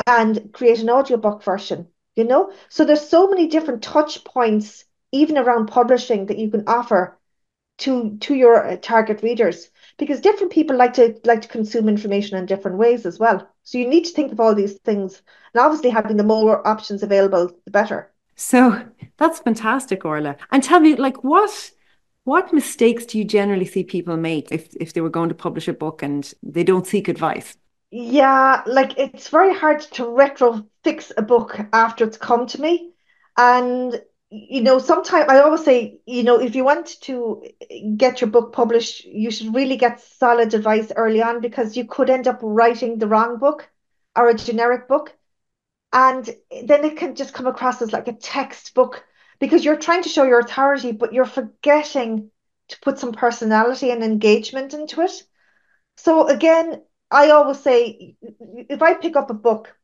and 0.06 0.52
create 0.52 0.80
an 0.80 0.90
audiobook 0.90 1.42
version, 1.42 1.88
you 2.16 2.24
know? 2.24 2.52
So 2.68 2.84
there's 2.84 3.08
so 3.08 3.28
many 3.28 3.46
different 3.48 3.82
touch 3.82 4.24
points, 4.24 4.84
even 5.12 5.38
around 5.38 5.66
publishing, 5.66 6.26
that 6.26 6.38
you 6.38 6.50
can 6.50 6.64
offer 6.66 7.18
to 7.78 8.16
to 8.18 8.34
your 8.34 8.66
uh, 8.66 8.76
target 8.76 9.22
readers 9.22 9.70
because 9.98 10.20
different 10.20 10.52
people 10.52 10.76
like 10.76 10.92
to 10.94 11.18
like 11.24 11.42
to 11.42 11.48
consume 11.48 11.88
information 11.88 12.36
in 12.36 12.46
different 12.46 12.78
ways 12.78 13.06
as 13.06 13.18
well. 13.18 13.48
So 13.64 13.78
you 13.78 13.88
need 13.88 14.04
to 14.04 14.12
think 14.12 14.32
of 14.32 14.40
all 14.40 14.54
these 14.54 14.74
things, 14.78 15.22
and 15.54 15.60
obviously 15.60 15.90
having 15.90 16.16
the 16.16 16.24
more 16.24 16.66
options 16.66 17.02
available, 17.02 17.50
the 17.64 17.70
better. 17.70 18.12
So 18.36 18.86
that's 19.18 19.40
fantastic, 19.40 20.04
Orla. 20.04 20.36
And 20.50 20.62
tell 20.62 20.80
me, 20.80 20.96
like, 20.96 21.22
what 21.24 21.70
what 22.24 22.52
mistakes 22.52 23.04
do 23.06 23.18
you 23.18 23.24
generally 23.24 23.64
see 23.66 23.84
people 23.84 24.16
make 24.16 24.52
if 24.52 24.74
if 24.76 24.92
they 24.92 25.00
were 25.00 25.10
going 25.10 25.28
to 25.28 25.34
publish 25.34 25.68
a 25.68 25.72
book 25.72 26.02
and 26.02 26.32
they 26.42 26.64
don't 26.64 26.86
seek 26.86 27.08
advice? 27.08 27.56
Yeah, 27.90 28.62
like 28.66 28.98
it's 28.98 29.28
very 29.28 29.54
hard 29.54 29.80
to 29.92 30.08
retro 30.08 30.66
fix 30.82 31.12
a 31.16 31.22
book 31.22 31.60
after 31.72 32.04
it's 32.04 32.16
come 32.16 32.46
to 32.48 32.60
me. 32.60 32.92
And 33.36 34.00
you 34.30 34.62
know, 34.62 34.78
sometimes 34.78 35.26
I 35.28 35.40
always 35.40 35.62
say, 35.64 36.00
you 36.06 36.22
know, 36.22 36.40
if 36.40 36.54
you 36.54 36.64
want 36.64 37.00
to 37.02 37.44
get 37.96 38.22
your 38.22 38.30
book 38.30 38.54
published, 38.54 39.04
you 39.04 39.30
should 39.30 39.54
really 39.54 39.76
get 39.76 40.00
solid 40.00 40.54
advice 40.54 40.90
early 40.96 41.22
on 41.22 41.42
because 41.42 41.76
you 41.76 41.84
could 41.84 42.08
end 42.08 42.26
up 42.26 42.38
writing 42.42 42.98
the 42.98 43.06
wrong 43.06 43.38
book 43.38 43.68
or 44.16 44.30
a 44.30 44.34
generic 44.34 44.88
book. 44.88 45.14
And 45.92 46.24
then 46.24 46.84
it 46.84 46.96
can 46.96 47.14
just 47.14 47.34
come 47.34 47.46
across 47.46 47.82
as 47.82 47.92
like 47.92 48.08
a 48.08 48.14
textbook 48.14 49.04
because 49.38 49.64
you're 49.64 49.76
trying 49.76 50.02
to 50.02 50.08
show 50.08 50.24
your 50.24 50.40
authority, 50.40 50.92
but 50.92 51.12
you're 51.12 51.26
forgetting 51.26 52.30
to 52.68 52.80
put 52.80 52.98
some 52.98 53.12
personality 53.12 53.90
and 53.90 54.02
engagement 54.02 54.72
into 54.72 55.02
it. 55.02 55.12
So 55.96 56.26
again, 56.28 56.82
I 57.10 57.30
always 57.30 57.60
say 57.60 58.16
if 58.70 58.80
I 58.80 58.94
pick 58.94 59.16
up 59.16 59.30
a 59.30 59.34
book 59.34 59.74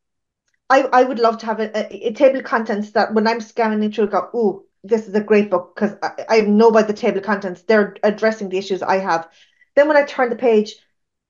I, 0.71 0.83
I 0.83 1.05
would 1.05 1.19
love 1.19 1.39
to 1.39 1.47
have 1.47 1.61
a, 1.61 1.77
a, 1.77 2.09
a 2.09 2.13
table 2.13 2.39
of 2.39 2.45
contents 2.45 2.91
that 2.93 3.15
when 3.15 3.27
I'm 3.27 3.41
scanning 3.41 3.91
through, 3.91 4.09
go, 4.09 4.29
oh, 4.35 4.65
this 4.85 5.09
is 5.09 5.15
a 5.15 5.21
great 5.21 5.51
book 5.51 5.75
because 5.75 5.97
I, 6.03 6.25
I 6.29 6.41
know 6.43 6.71
by 6.71 6.83
the 6.83 6.93
table 6.93 7.19
of 7.19 7.25
contents 7.25 7.63
they're 7.63 7.97
addressing 8.03 8.49
the 8.49 8.59
issues 8.59 8.83
I 8.83 8.99
have. 8.99 9.29
Then 9.75 9.89
when 9.89 9.97
I 9.97 10.05
turn 10.05 10.31
the 10.31 10.37
page, 10.37 10.77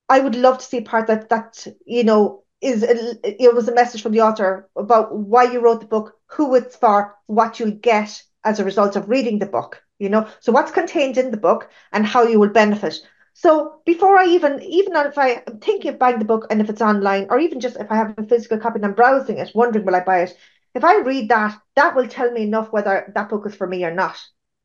I 0.08 0.20
would 0.20 0.34
love 0.34 0.58
to 0.58 0.64
see 0.64 0.80
part 0.80 1.06
that 1.06 1.28
that 1.28 1.66
you 1.86 2.04
know 2.04 2.42
is 2.60 2.82
a, 2.82 3.42
it 3.44 3.54
was 3.54 3.68
a 3.68 3.74
message 3.74 4.02
from 4.02 4.12
the 4.12 4.20
author 4.20 4.68
about 4.76 5.16
why 5.16 5.44
you 5.44 5.60
wrote 5.60 5.80
the 5.80 5.86
book, 5.86 6.14
who 6.26 6.54
it's 6.54 6.76
for, 6.76 7.16
what 7.26 7.58
you'll 7.58 7.70
get 7.70 8.22
as 8.44 8.58
a 8.58 8.64
result 8.64 8.96
of 8.96 9.08
reading 9.08 9.38
the 9.38 9.46
book. 9.46 9.82
You 9.98 10.08
know, 10.08 10.28
so 10.40 10.52
what's 10.52 10.70
contained 10.70 11.18
in 11.18 11.30
the 11.30 11.36
book 11.36 11.70
and 11.92 12.06
how 12.06 12.22
you 12.22 12.38
will 12.38 12.50
benefit. 12.50 13.00
So 13.34 13.80
before 13.84 14.18
I 14.18 14.26
even, 14.26 14.62
even 14.62 14.94
if 14.96 15.18
I 15.18 15.42
am 15.46 15.58
thinking 15.60 15.92
of 15.92 15.98
buying 15.98 16.18
the 16.18 16.24
book 16.24 16.46
and 16.50 16.60
if 16.60 16.68
it's 16.68 16.82
online, 16.82 17.26
or 17.30 17.38
even 17.38 17.60
just 17.60 17.76
if 17.76 17.90
I 17.90 17.96
have 17.96 18.14
a 18.16 18.22
physical 18.24 18.58
copy 18.58 18.76
and 18.76 18.86
I'm 18.86 18.94
browsing 18.94 19.38
it, 19.38 19.52
wondering 19.54 19.84
will 19.84 19.96
I 19.96 20.00
buy 20.00 20.22
it, 20.22 20.36
if 20.74 20.84
I 20.84 21.00
read 21.00 21.28
that, 21.30 21.56
that 21.76 21.96
will 21.96 22.08
tell 22.08 22.30
me 22.30 22.42
enough 22.42 22.72
whether 22.72 23.12
that 23.14 23.28
book 23.28 23.46
is 23.46 23.54
for 23.54 23.66
me 23.66 23.84
or 23.84 23.92
not. 23.92 24.16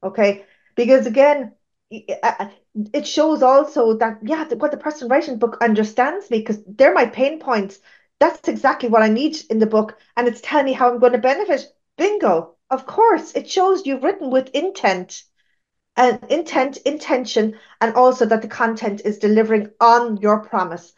Okay. 0.04 0.46
Because 0.76 1.06
again, 1.06 1.54
it 1.94 3.08
shows 3.08 3.44
also 3.44 3.98
that, 3.98 4.20
yeah, 4.24 4.46
what 4.56 4.72
the 4.72 4.78
person 4.78 5.08
writing 5.08 5.36
the 5.36 5.46
book 5.46 5.58
understands 5.62 6.30
me 6.30 6.40
because 6.40 6.60
they're 6.66 6.94
my 6.94 7.06
pain 7.06 7.40
points. 7.40 7.80
That's 8.20 8.48
exactly 8.48 8.90
what 8.90 9.02
I 9.02 9.10
need 9.10 9.38
in 9.50 9.60
the 9.60 9.66
book. 9.66 9.98
And 10.16 10.28
it's 10.28 10.42
telling 10.42 10.66
me 10.66 10.74
how 10.74 10.90
I'm 10.92 11.00
going 11.00 11.14
to 11.14 11.18
benefit. 11.18 11.66
Bingo. 11.98 12.56
Of 12.70 12.88
course, 12.88 13.34
it 13.34 13.50
shows 13.50 13.86
you've 13.86 14.04
written 14.04 14.32
with 14.32 14.50
intent 14.50 15.24
and 15.96 16.20
intent, 16.30 16.78
intention, 16.78 17.60
and 17.80 17.94
also 17.94 18.26
that 18.26 18.42
the 18.42 18.48
content 18.48 19.02
is 19.06 19.20
delivering 19.20 19.70
on 19.80 20.18
your 20.18 20.40
promise. 20.40 20.92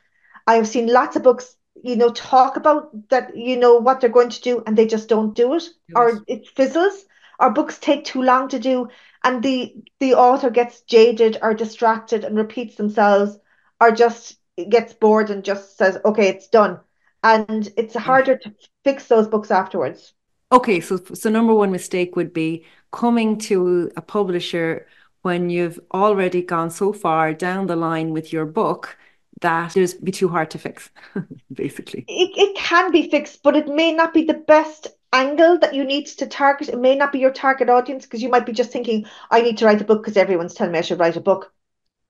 I 0.48 0.56
have 0.56 0.68
seen 0.68 0.88
lots 0.88 1.18
of 1.18 1.24
books, 1.24 1.56
you 1.84 1.98
know, 1.98 2.12
talk 2.12 2.56
about 2.56 3.10
that, 3.10 3.36
you 3.36 3.58
know, 3.58 3.76
what 3.76 4.00
they're 4.00 4.10
going 4.10 4.30
to 4.30 4.42
do, 4.42 4.64
and 4.66 4.78
they 4.78 4.88
just 4.88 5.10
don't 5.10 5.36
do 5.36 5.56
it, 5.56 5.64
yes. 5.64 5.96
or 5.96 6.24
it 6.28 6.48
fizzles, 6.56 7.04
or 7.40 7.52
books 7.52 7.78
take 7.78 8.06
too 8.06 8.22
long 8.22 8.50
to 8.50 8.60
do, 8.60 8.90
and 9.24 9.44
the 9.44 9.76
the 10.00 10.14
author 10.14 10.50
gets 10.50 10.82
jaded 10.82 11.38
or 11.42 11.54
distracted 11.54 12.24
and 12.24 12.38
repeats 12.38 12.76
themselves, 12.76 13.38
or 13.80 13.92
just 13.92 14.38
gets 14.70 14.94
bored 14.94 15.30
and 15.30 15.44
just 15.44 15.78
says, 15.78 15.98
"Okay, 16.06 16.28
it's 16.28 16.48
done," 16.48 16.80
and 17.24 17.68
it's 17.78 17.96
mm-hmm. 17.96 18.06
harder 18.06 18.38
to 18.38 18.54
fix 18.84 19.08
those 19.08 19.28
books 19.28 19.52
afterwards. 19.52 20.14
Okay, 20.52 20.80
so 20.80 20.98
so 20.98 21.30
number 21.30 21.54
one 21.54 21.72
mistake 21.72 22.16
would 22.16 22.34
be 22.34 22.66
coming 22.92 23.38
to 23.40 23.92
a 23.98 24.02
publisher 24.02 24.88
when 25.24 25.50
you've 25.50 25.80
already 25.94 26.42
gone 26.44 26.70
so 26.70 26.94
far 26.94 27.34
down 27.34 27.66
the 27.66 27.76
line 27.76 28.12
with 28.12 28.32
your 28.32 28.46
book 28.46 28.96
that 29.42 29.76
it's 29.76 29.94
be 29.94 30.12
too 30.12 30.30
hard 30.30 30.52
to 30.52 30.58
fix, 30.58 30.90
basically. 31.54 32.06
It, 32.08 32.32
it 32.38 32.56
can 32.56 32.92
be 32.92 33.10
fixed, 33.10 33.44
but 33.44 33.56
it 33.56 33.68
may 33.68 33.92
not 33.92 34.14
be 34.14 34.24
the 34.24 34.36
best 34.36 34.88
angle 35.22 35.60
that 35.60 35.74
you 35.74 35.84
need 35.84 36.08
to 36.08 36.28
target. 36.28 36.70
It 36.70 36.80
may 36.80 36.96
not 36.96 37.12
be 37.12 37.20
your 37.20 37.32
target 37.32 37.70
audience 37.70 38.06
because 38.06 38.22
you 38.22 38.30
might 38.30 38.46
be 38.46 38.54
just 38.54 38.72
thinking, 38.72 39.06
I 39.32 39.42
need 39.42 39.58
to 39.60 39.66
write 39.66 39.82
a 39.82 39.86
book 39.86 40.04
because 40.04 40.18
everyone's 40.18 40.54
telling 40.54 40.74
me 40.74 40.80
I 40.80 40.82
should 40.82 41.00
write 41.00 41.18
a 41.18 41.22
book. 41.22 41.52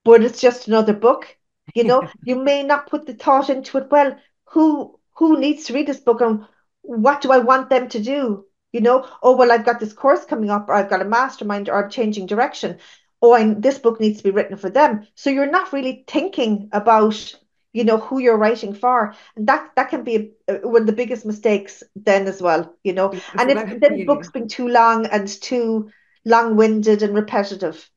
But 0.04 0.24
it's 0.24 0.42
just 0.42 0.68
another 0.68 0.94
book. 0.94 1.38
You 1.74 1.84
know, 1.84 2.08
you 2.24 2.36
may 2.36 2.64
not 2.64 2.88
put 2.88 3.06
the 3.06 3.14
thought 3.14 3.50
into 3.50 3.78
it. 3.78 3.92
Well, 3.92 4.18
who 4.46 5.00
who 5.16 5.40
needs 5.40 5.66
to 5.66 5.74
read 5.74 5.88
this 5.88 6.00
book 6.00 6.22
and 6.22 6.46
what 6.82 7.22
do 7.22 7.32
I 7.32 7.40
want 7.40 7.70
them 7.70 7.90
to 7.90 8.00
do? 8.00 8.46
You 8.72 8.82
know, 8.82 9.08
oh, 9.24 9.36
well, 9.36 9.52
I've 9.52 9.66
got 9.66 9.80
this 9.80 9.94
course 9.94 10.26
coming 10.26 10.50
up, 10.50 10.68
or 10.68 10.74
I've 10.74 10.90
got 10.90 11.02
a 11.02 11.06
mastermind, 11.06 11.70
or 11.70 11.84
I'm 11.84 11.90
changing 11.90 12.26
direction. 12.26 12.80
Oh, 13.22 13.34
and 13.34 13.64
this 13.64 13.80
book 13.80 14.00
needs 14.00 14.18
to 14.18 14.24
be 14.24 14.32
written 14.32 14.58
for 14.58 14.70
them. 14.70 15.08
So 15.16 15.30
you're 15.30 15.50
not 15.50 15.72
really 15.72 16.04
thinking 16.08 16.70
about, 16.74 17.36
you 17.76 17.84
know, 17.84 17.98
who 17.98 18.20
you're 18.20 18.38
writing 18.38 18.74
for. 18.74 19.14
And 19.36 19.48
that 19.48 19.72
that 19.76 19.90
can 19.90 20.04
be 20.04 20.32
one 20.48 20.84
of 20.84 20.88
the 20.88 20.94
biggest 20.94 21.26
mistakes 21.26 21.84
then 21.96 22.26
as 22.28 22.42
well, 22.42 22.74
you 22.84 22.94
know. 22.94 23.12
and 23.38 23.52
if 23.52 23.80
then 23.82 23.98
the 23.98 24.06
book's 24.06 24.30
been 24.30 24.48
too 24.48 24.70
long 24.70 25.06
and 25.08 25.28
too 25.28 25.92
long-winded 26.24 27.04
and 27.04 27.14
repetitive. 27.14 27.90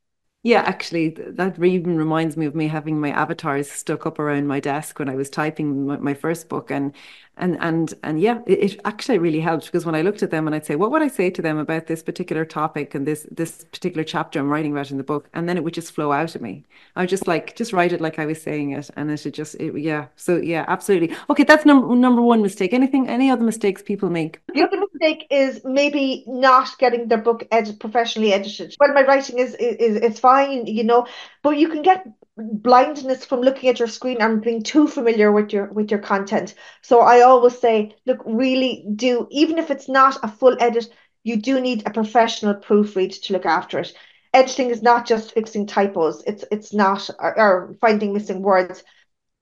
Yeah, 0.45 0.61
actually, 0.61 1.11
that 1.11 1.62
even 1.62 1.97
reminds 1.97 2.37
me 2.37 2.47
of 2.47 2.55
me 2.55 2.69
having 2.69 3.01
my 3.01 3.11
avatars 3.11 3.71
stuck 3.71 4.07
up 4.07 4.19
around 4.19 4.47
my 4.47 4.61
desk 4.61 4.99
when 4.99 5.09
I 5.09 5.17
was 5.17 5.29
typing 5.29 5.87
my, 5.87 5.97
my 5.99 6.14
first 6.14 6.49
book, 6.49 6.71
and 6.71 6.93
and 7.38 7.57
and 7.61 7.94
and 8.03 8.20
yeah 8.20 8.40
it, 8.46 8.72
it, 8.72 8.81
actually 8.85 9.18
really 9.18 9.40
helped 9.40 9.66
because 9.66 9.87
when 9.87 9.94
i 9.94 10.03
looked 10.03 10.22
at 10.22 10.31
them 10.31 10.46
and 10.46 10.55
i'd 10.55 10.66
say 10.66 10.77
what 10.77 10.90
would 10.90 11.03
i 11.03 11.09
say 11.09 11.31
to 11.31 11.42
them 11.42 11.59
about 11.59 11.87
this 11.87 12.03
particular 12.03 12.44
topic 12.44 12.94
and 12.94 13.07
this 13.07 13.27
this 13.31 13.64
particular 13.72 14.05
chapter 14.05 14.38
i'm 14.40 14.48
writing 14.48 14.72
about 14.72 14.88
in 14.90 14.98
the 14.98 15.05
book? 15.05 15.29
And 15.35 15.48
then 15.48 15.57
it 15.57 15.64
would 15.64 15.74
just 15.74 15.92
flow 15.92 16.12
out 16.12 16.35
of 16.35 16.42
me. 16.42 16.64
I 16.96 17.03
would 17.03 17.09
just 17.09 17.27
like 17.27 17.57
just 17.57 17.72
write 17.72 17.92
it 17.92 18.01
like 18.01 18.18
i 18.18 18.27
was 18.27 18.40
saying 18.40 18.72
it 18.72 18.90
and 18.96 19.11
it 19.11 19.18
should 19.18 19.35
just 19.35 19.55
it, 19.57 19.79
yeah. 19.79 20.07
So 20.16 20.37
yeah 20.37 20.64
absolutely. 20.68 21.14
Okay 21.31 21.44
that's 21.44 21.64
number 21.64 21.94
number 21.94 22.22
one 22.22 22.42
mistake. 22.42 22.72
Anything 22.72 23.09
any 23.09 23.31
other 23.31 23.44
mistakes 23.44 23.83
people 23.83 24.11
make? 24.11 24.40
The 24.55 24.62
other 24.62 24.79
mistake 24.81 25.27
is 25.31 25.61
maybe 25.64 26.24
not 26.27 26.77
getting 26.79 27.09
their 27.09 27.18
book 27.18 27.46
edited 27.51 27.81
professionally 27.81 28.33
edited. 28.33 28.74
Well 28.81 28.92
my 28.92 29.03
writing 29.03 29.38
is 29.38 29.55
is 29.55 29.96
is 29.96 30.20
fine 30.20 30.66
you 30.66 30.85
know 30.85 31.07
but 31.42 31.57
you 31.59 31.68
can 31.68 31.83
get 31.83 32.07
blindness 32.38 33.24
from 33.24 33.40
looking 33.40 33.68
at 33.68 33.79
your 33.79 33.88
screen 33.88 34.20
and 34.20 34.42
being 34.42 34.62
too 34.62 34.87
familiar 34.87 35.33
with 35.33 35.53
your 35.53 35.66
with 35.72 35.90
your 35.90 36.01
content 36.01 36.55
so 36.83 37.01
i 37.01 37.20
always 37.20 37.59
say 37.59 37.94
look 38.07 38.22
really 38.24 38.87
do 38.94 39.27
even 39.31 39.59
if 39.59 39.70
it's 39.70 39.88
not 39.88 40.18
a 40.22 40.29
full 40.29 40.57
edit 40.61 40.88
you 41.24 41.37
do 41.37 41.61
need 41.61 41.83
a 41.87 41.90
professional 41.90 42.55
proofread 42.55 43.20
to 43.20 43.33
look 43.33 43.46
after 43.46 43.81
it 43.81 43.92
editing 44.33 44.70
is 44.70 44.83
not 44.83 45.07
just 45.07 45.33
fixing 45.33 45.66
typos 45.66 46.22
it's 46.27 46.44
it's 46.53 46.72
not 46.72 47.11
or, 47.18 47.38
or 47.38 47.77
finding 47.81 48.12
missing 48.12 48.42
words 48.42 48.85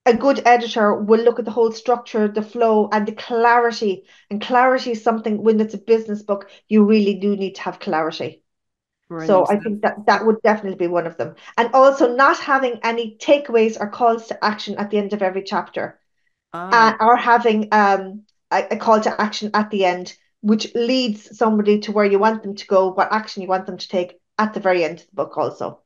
a 0.07 0.15
good 0.15 0.41
editor 0.47 0.95
will 0.95 1.21
look 1.21 1.41
at 1.41 1.45
the 1.45 1.51
whole 1.51 1.73
structure, 1.73 2.29
the 2.29 2.41
flow, 2.41 2.89
and 2.93 3.09
the 3.09 3.13
clarity. 3.13 4.05
And 4.31 4.41
clarity 4.41 4.93
is 4.93 5.03
something 5.03 5.43
when 5.43 5.61
it's 5.61 5.75
a 5.75 5.79
business 5.79 6.23
book, 6.23 6.49
you 6.69 6.85
really 6.85 7.15
do 7.15 7.37
need 7.37 7.57
to 7.57 7.63
have 7.63 7.81
clarity. 7.81 8.45
Brilliant. 9.09 9.29
So 9.29 9.47
I 9.55 9.59
think 9.61 9.83
that 9.83 10.07
that 10.07 10.27
would 10.27 10.43
definitely 10.43 10.79
be 10.79 10.89
one 10.89 11.07
of 11.07 11.17
them. 11.17 11.37
And 11.57 11.71
also 11.73 12.15
not 12.15 12.39
having 12.39 12.81
any 12.83 13.17
takeaways 13.19 13.81
or 13.81 13.89
calls 13.89 14.27
to 14.29 14.45
action 14.45 14.77
at 14.79 14.91
the 14.91 14.99
end 14.99 15.13
of 15.13 15.23
every 15.23 15.43
chapter. 15.43 15.99
Ah. 16.53 16.97
Uh, 16.99 17.05
or 17.05 17.17
having 17.17 17.69
um, 17.73 18.23
a, 18.51 18.67
a 18.73 18.77
call 18.77 19.01
to 19.01 19.21
action 19.21 19.51
at 19.55 19.71
the 19.71 19.85
end, 19.85 20.17
which 20.41 20.75
leads 20.75 21.37
somebody 21.37 21.81
to 21.81 21.93
where 21.93 22.05
you 22.05 22.19
want 22.19 22.43
them 22.43 22.55
to 22.57 22.67
go, 22.67 22.93
what 22.93 23.13
action 23.13 23.43
you 23.43 23.49
want 23.49 23.67
them 23.67 23.79
to 23.79 23.89
take 23.89 24.19
at 24.39 24.55
the 24.55 24.61
very 24.61 24.85
end 24.85 25.01
of 25.01 25.07
the 25.07 25.15
book 25.15 25.37
also. 25.39 25.81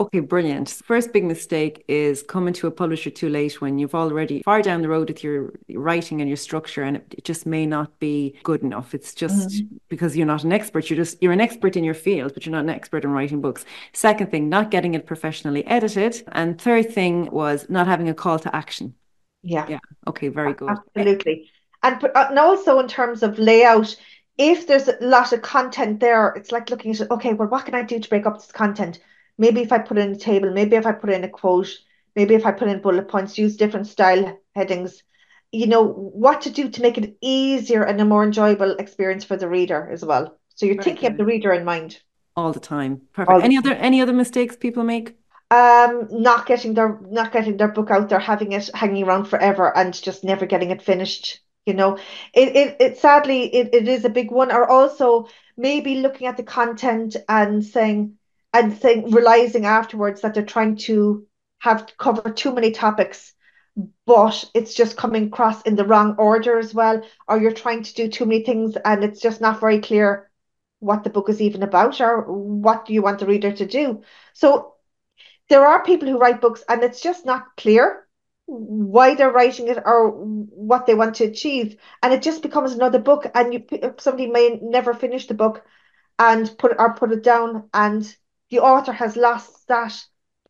Okay, 0.00 0.20
brilliant. 0.20 0.68
First 0.84 1.12
big 1.12 1.24
mistake 1.24 1.84
is 1.88 2.22
coming 2.22 2.54
to 2.54 2.68
a 2.68 2.70
publisher 2.70 3.10
too 3.10 3.28
late 3.28 3.60
when 3.60 3.80
you've 3.80 3.96
already 3.96 4.42
far 4.44 4.62
down 4.62 4.80
the 4.80 4.88
road 4.88 5.08
with 5.08 5.24
your 5.24 5.52
writing 5.70 6.20
and 6.20 6.30
your 6.30 6.36
structure 6.36 6.84
and 6.84 6.98
it 6.98 7.24
just 7.24 7.46
may 7.46 7.66
not 7.66 7.98
be 7.98 8.38
good 8.44 8.62
enough. 8.62 8.94
It's 8.94 9.12
just 9.12 9.48
mm-hmm. 9.48 9.76
because 9.88 10.16
you're 10.16 10.24
not 10.26 10.44
an 10.44 10.52
expert. 10.52 10.88
You're 10.88 10.98
just 10.98 11.20
you're 11.20 11.32
an 11.32 11.40
expert 11.40 11.76
in 11.76 11.82
your 11.82 11.94
field, 11.94 12.32
but 12.32 12.46
you're 12.46 12.52
not 12.52 12.62
an 12.62 12.70
expert 12.70 13.02
in 13.02 13.10
writing 13.10 13.40
books. 13.40 13.64
Second 13.92 14.30
thing, 14.30 14.48
not 14.48 14.70
getting 14.70 14.94
it 14.94 15.04
professionally 15.04 15.66
edited. 15.66 16.22
And 16.30 16.60
third 16.60 16.92
thing 16.92 17.28
was 17.32 17.66
not 17.68 17.88
having 17.88 18.08
a 18.08 18.14
call 18.14 18.38
to 18.38 18.54
action. 18.54 18.94
Yeah. 19.42 19.66
Yeah. 19.68 19.80
Okay, 20.06 20.28
very 20.28 20.54
good. 20.54 20.70
Absolutely. 20.70 21.50
And, 21.82 22.02
uh, 22.04 22.26
and 22.28 22.38
also 22.38 22.78
in 22.78 22.86
terms 22.86 23.24
of 23.24 23.36
layout, 23.40 23.96
if 24.36 24.68
there's 24.68 24.86
a 24.86 24.96
lot 25.00 25.32
of 25.32 25.42
content 25.42 25.98
there, 25.98 26.28
it's 26.36 26.52
like 26.52 26.70
looking 26.70 26.92
at 26.92 27.10
okay, 27.10 27.34
well, 27.34 27.48
what 27.48 27.64
can 27.64 27.74
I 27.74 27.82
do 27.82 27.98
to 27.98 28.08
break 28.08 28.26
up 28.26 28.36
this 28.36 28.52
content? 28.52 29.00
Maybe 29.38 29.62
if 29.62 29.72
I 29.72 29.78
put 29.78 29.98
in 29.98 30.12
a 30.12 30.16
table, 30.16 30.50
maybe 30.52 30.76
if 30.76 30.86
I 30.86 30.92
put 30.92 31.10
in 31.10 31.24
a 31.24 31.28
quote, 31.28 31.70
maybe 32.16 32.34
if 32.34 32.44
I 32.44 32.52
put 32.52 32.68
in 32.68 32.80
bullet 32.82 33.08
points, 33.08 33.38
use 33.38 33.56
different 33.56 33.86
style 33.86 34.38
headings, 34.54 35.02
you 35.52 35.66
know, 35.66 35.84
what 35.86 36.42
to 36.42 36.50
do 36.50 36.68
to 36.68 36.82
make 36.82 36.98
it 36.98 37.16
easier 37.20 37.82
and 37.82 38.00
a 38.00 38.04
more 38.04 38.24
enjoyable 38.24 38.72
experience 38.76 39.24
for 39.24 39.36
the 39.36 39.48
reader 39.48 39.88
as 39.90 40.04
well. 40.04 40.36
So 40.54 40.66
you're 40.66 40.76
Very 40.76 40.84
thinking 40.84 41.06
good. 41.06 41.12
of 41.12 41.18
the 41.18 41.24
reader 41.24 41.52
in 41.52 41.64
mind. 41.64 41.98
All 42.36 42.52
the 42.52 42.60
time. 42.60 43.02
Perfect. 43.12 43.30
All 43.30 43.40
any 43.40 43.56
other 43.56 43.74
any 43.74 44.00
other 44.00 44.12
mistakes 44.12 44.56
people 44.56 44.84
make? 44.84 45.16
Um, 45.50 46.08
not 46.10 46.44
getting 46.46 46.74
their 46.74 47.00
not 47.00 47.32
getting 47.32 47.56
their 47.56 47.68
book 47.68 47.90
out 47.90 48.10
there, 48.10 48.18
having 48.18 48.52
it 48.52 48.68
hanging 48.74 49.04
around 49.04 49.24
forever 49.24 49.74
and 49.74 49.94
just 49.94 50.22
never 50.22 50.44
getting 50.44 50.70
it 50.70 50.82
finished. 50.82 51.40
You 51.64 51.72
know, 51.74 51.96
it 52.34 52.54
it, 52.56 52.76
it 52.80 52.98
sadly 52.98 53.44
it, 53.54 53.74
it 53.74 53.88
is 53.88 54.04
a 54.04 54.10
big 54.10 54.30
one. 54.30 54.52
Or 54.52 54.68
also 54.68 55.26
maybe 55.56 55.96
looking 55.96 56.26
at 56.26 56.36
the 56.36 56.42
content 56.42 57.16
and 57.28 57.64
saying, 57.64 58.17
and 58.52 58.78
think 58.78 59.14
realizing 59.14 59.66
afterwards 59.66 60.20
that 60.22 60.34
they're 60.34 60.44
trying 60.44 60.76
to 60.76 61.26
have 61.58 61.90
covered 61.98 62.36
too 62.36 62.54
many 62.54 62.70
topics 62.70 63.34
but 64.06 64.44
it's 64.54 64.74
just 64.74 64.96
coming 64.96 65.26
across 65.28 65.62
in 65.62 65.76
the 65.76 65.84
wrong 65.84 66.16
order 66.18 66.58
as 66.58 66.74
well 66.74 67.00
or 67.28 67.38
you're 67.38 67.52
trying 67.52 67.82
to 67.82 67.94
do 67.94 68.08
too 68.08 68.26
many 68.26 68.42
things 68.42 68.76
and 68.84 69.04
it's 69.04 69.20
just 69.20 69.40
not 69.40 69.60
very 69.60 69.80
clear 69.80 70.28
what 70.80 71.04
the 71.04 71.10
book 71.10 71.28
is 71.28 71.40
even 71.40 71.62
about 71.62 72.00
or 72.00 72.22
what 72.22 72.88
you 72.90 73.02
want 73.02 73.18
the 73.18 73.26
reader 73.26 73.52
to 73.52 73.66
do. 73.66 74.02
So 74.32 74.74
there 75.48 75.66
are 75.66 75.82
people 75.82 76.08
who 76.08 76.18
write 76.18 76.40
books 76.40 76.62
and 76.68 76.82
it's 76.82 77.00
just 77.00 77.26
not 77.26 77.56
clear 77.56 78.06
why 78.46 79.14
they're 79.14 79.30
writing 79.30 79.68
it 79.68 79.78
or 79.84 80.10
what 80.10 80.86
they 80.86 80.94
want 80.94 81.16
to 81.16 81.24
achieve. 81.24 81.76
And 82.02 82.12
it 82.12 82.22
just 82.22 82.42
becomes 82.42 82.72
another 82.72 82.98
book 82.98 83.26
and 83.34 83.52
you 83.52 83.64
somebody 83.98 84.26
may 84.28 84.58
never 84.62 84.94
finish 84.94 85.26
the 85.26 85.34
book 85.34 85.64
and 86.18 86.52
put 86.58 86.74
or 86.78 86.94
put 86.94 87.12
it 87.12 87.22
down 87.22 87.68
and 87.74 88.16
the 88.50 88.60
author 88.60 88.92
has 88.92 89.16
lost 89.16 89.66
that 89.68 89.94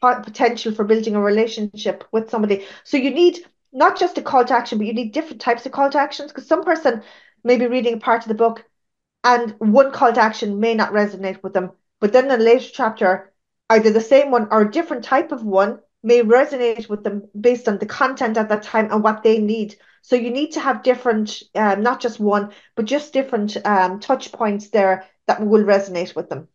potential 0.01 0.73
for 0.73 0.85
building 0.85 1.15
a 1.15 1.21
relationship 1.21 2.05
with 2.13 2.31
somebody. 2.31 2.65
So 2.85 2.97
you 2.97 3.11
need 3.11 3.39
not 3.73 3.99
just 3.99 4.19
a 4.19 4.23
call 4.23 4.45
to 4.45 4.55
action, 4.55 4.79
but 4.79 4.87
you 4.87 4.95
need 4.95 5.13
different 5.13 5.41
types 5.41 5.67
of 5.67 5.73
call 5.73 5.91
to 5.91 5.99
actions 5.99 6.31
because 6.33 6.47
some 6.47 6.65
person 6.65 7.03
may 7.45 7.57
be 7.57 7.67
reading 7.67 7.95
a 7.95 7.99
part 7.99 8.23
of 8.23 8.29
the 8.29 8.35
book 8.35 8.65
and 9.25 9.55
one 9.59 9.93
call 9.93 10.13
to 10.13 10.21
action 10.21 10.61
may 10.61 10.75
not 10.75 10.93
resonate 10.93 11.43
with 11.43 11.53
them. 11.53 11.73
But 12.01 12.13
then 12.13 12.27
in 12.27 12.41
a 12.41 12.43
later 12.43 12.71
chapter, 12.73 13.33
either 13.69 13.91
the 13.91 14.01
same 14.01 14.31
one 14.31 14.49
or 14.51 14.63
a 14.63 14.71
different 14.71 15.05
type 15.05 15.33
of 15.33 15.45
one 15.45 15.81
may 16.03 16.23
resonate 16.23 16.89
with 16.89 17.03
them 17.03 17.29
based 17.39 17.69
on 17.69 17.79
the 17.79 17.87
content 17.87 18.37
at 18.37 18.49
that 18.49 18.63
time 18.63 18.91
and 18.91 19.03
what 19.03 19.23
they 19.23 19.39
need. 19.39 19.75
So 20.03 20.17
you 20.17 20.31
need 20.31 20.53
to 20.53 20.61
have 20.61 20.85
different, 20.85 21.43
um, 21.55 21.83
not 21.83 22.01
just 22.01 22.21
one, 22.21 22.53
but 22.77 22.85
just 22.85 23.13
different 23.13 23.57
um, 23.67 23.99
touch 24.01 24.33
points 24.33 24.71
there 24.71 25.05
that 25.27 25.45
will 25.45 25.65
resonate 25.65 26.15
with 26.15 26.31
them. 26.31 26.49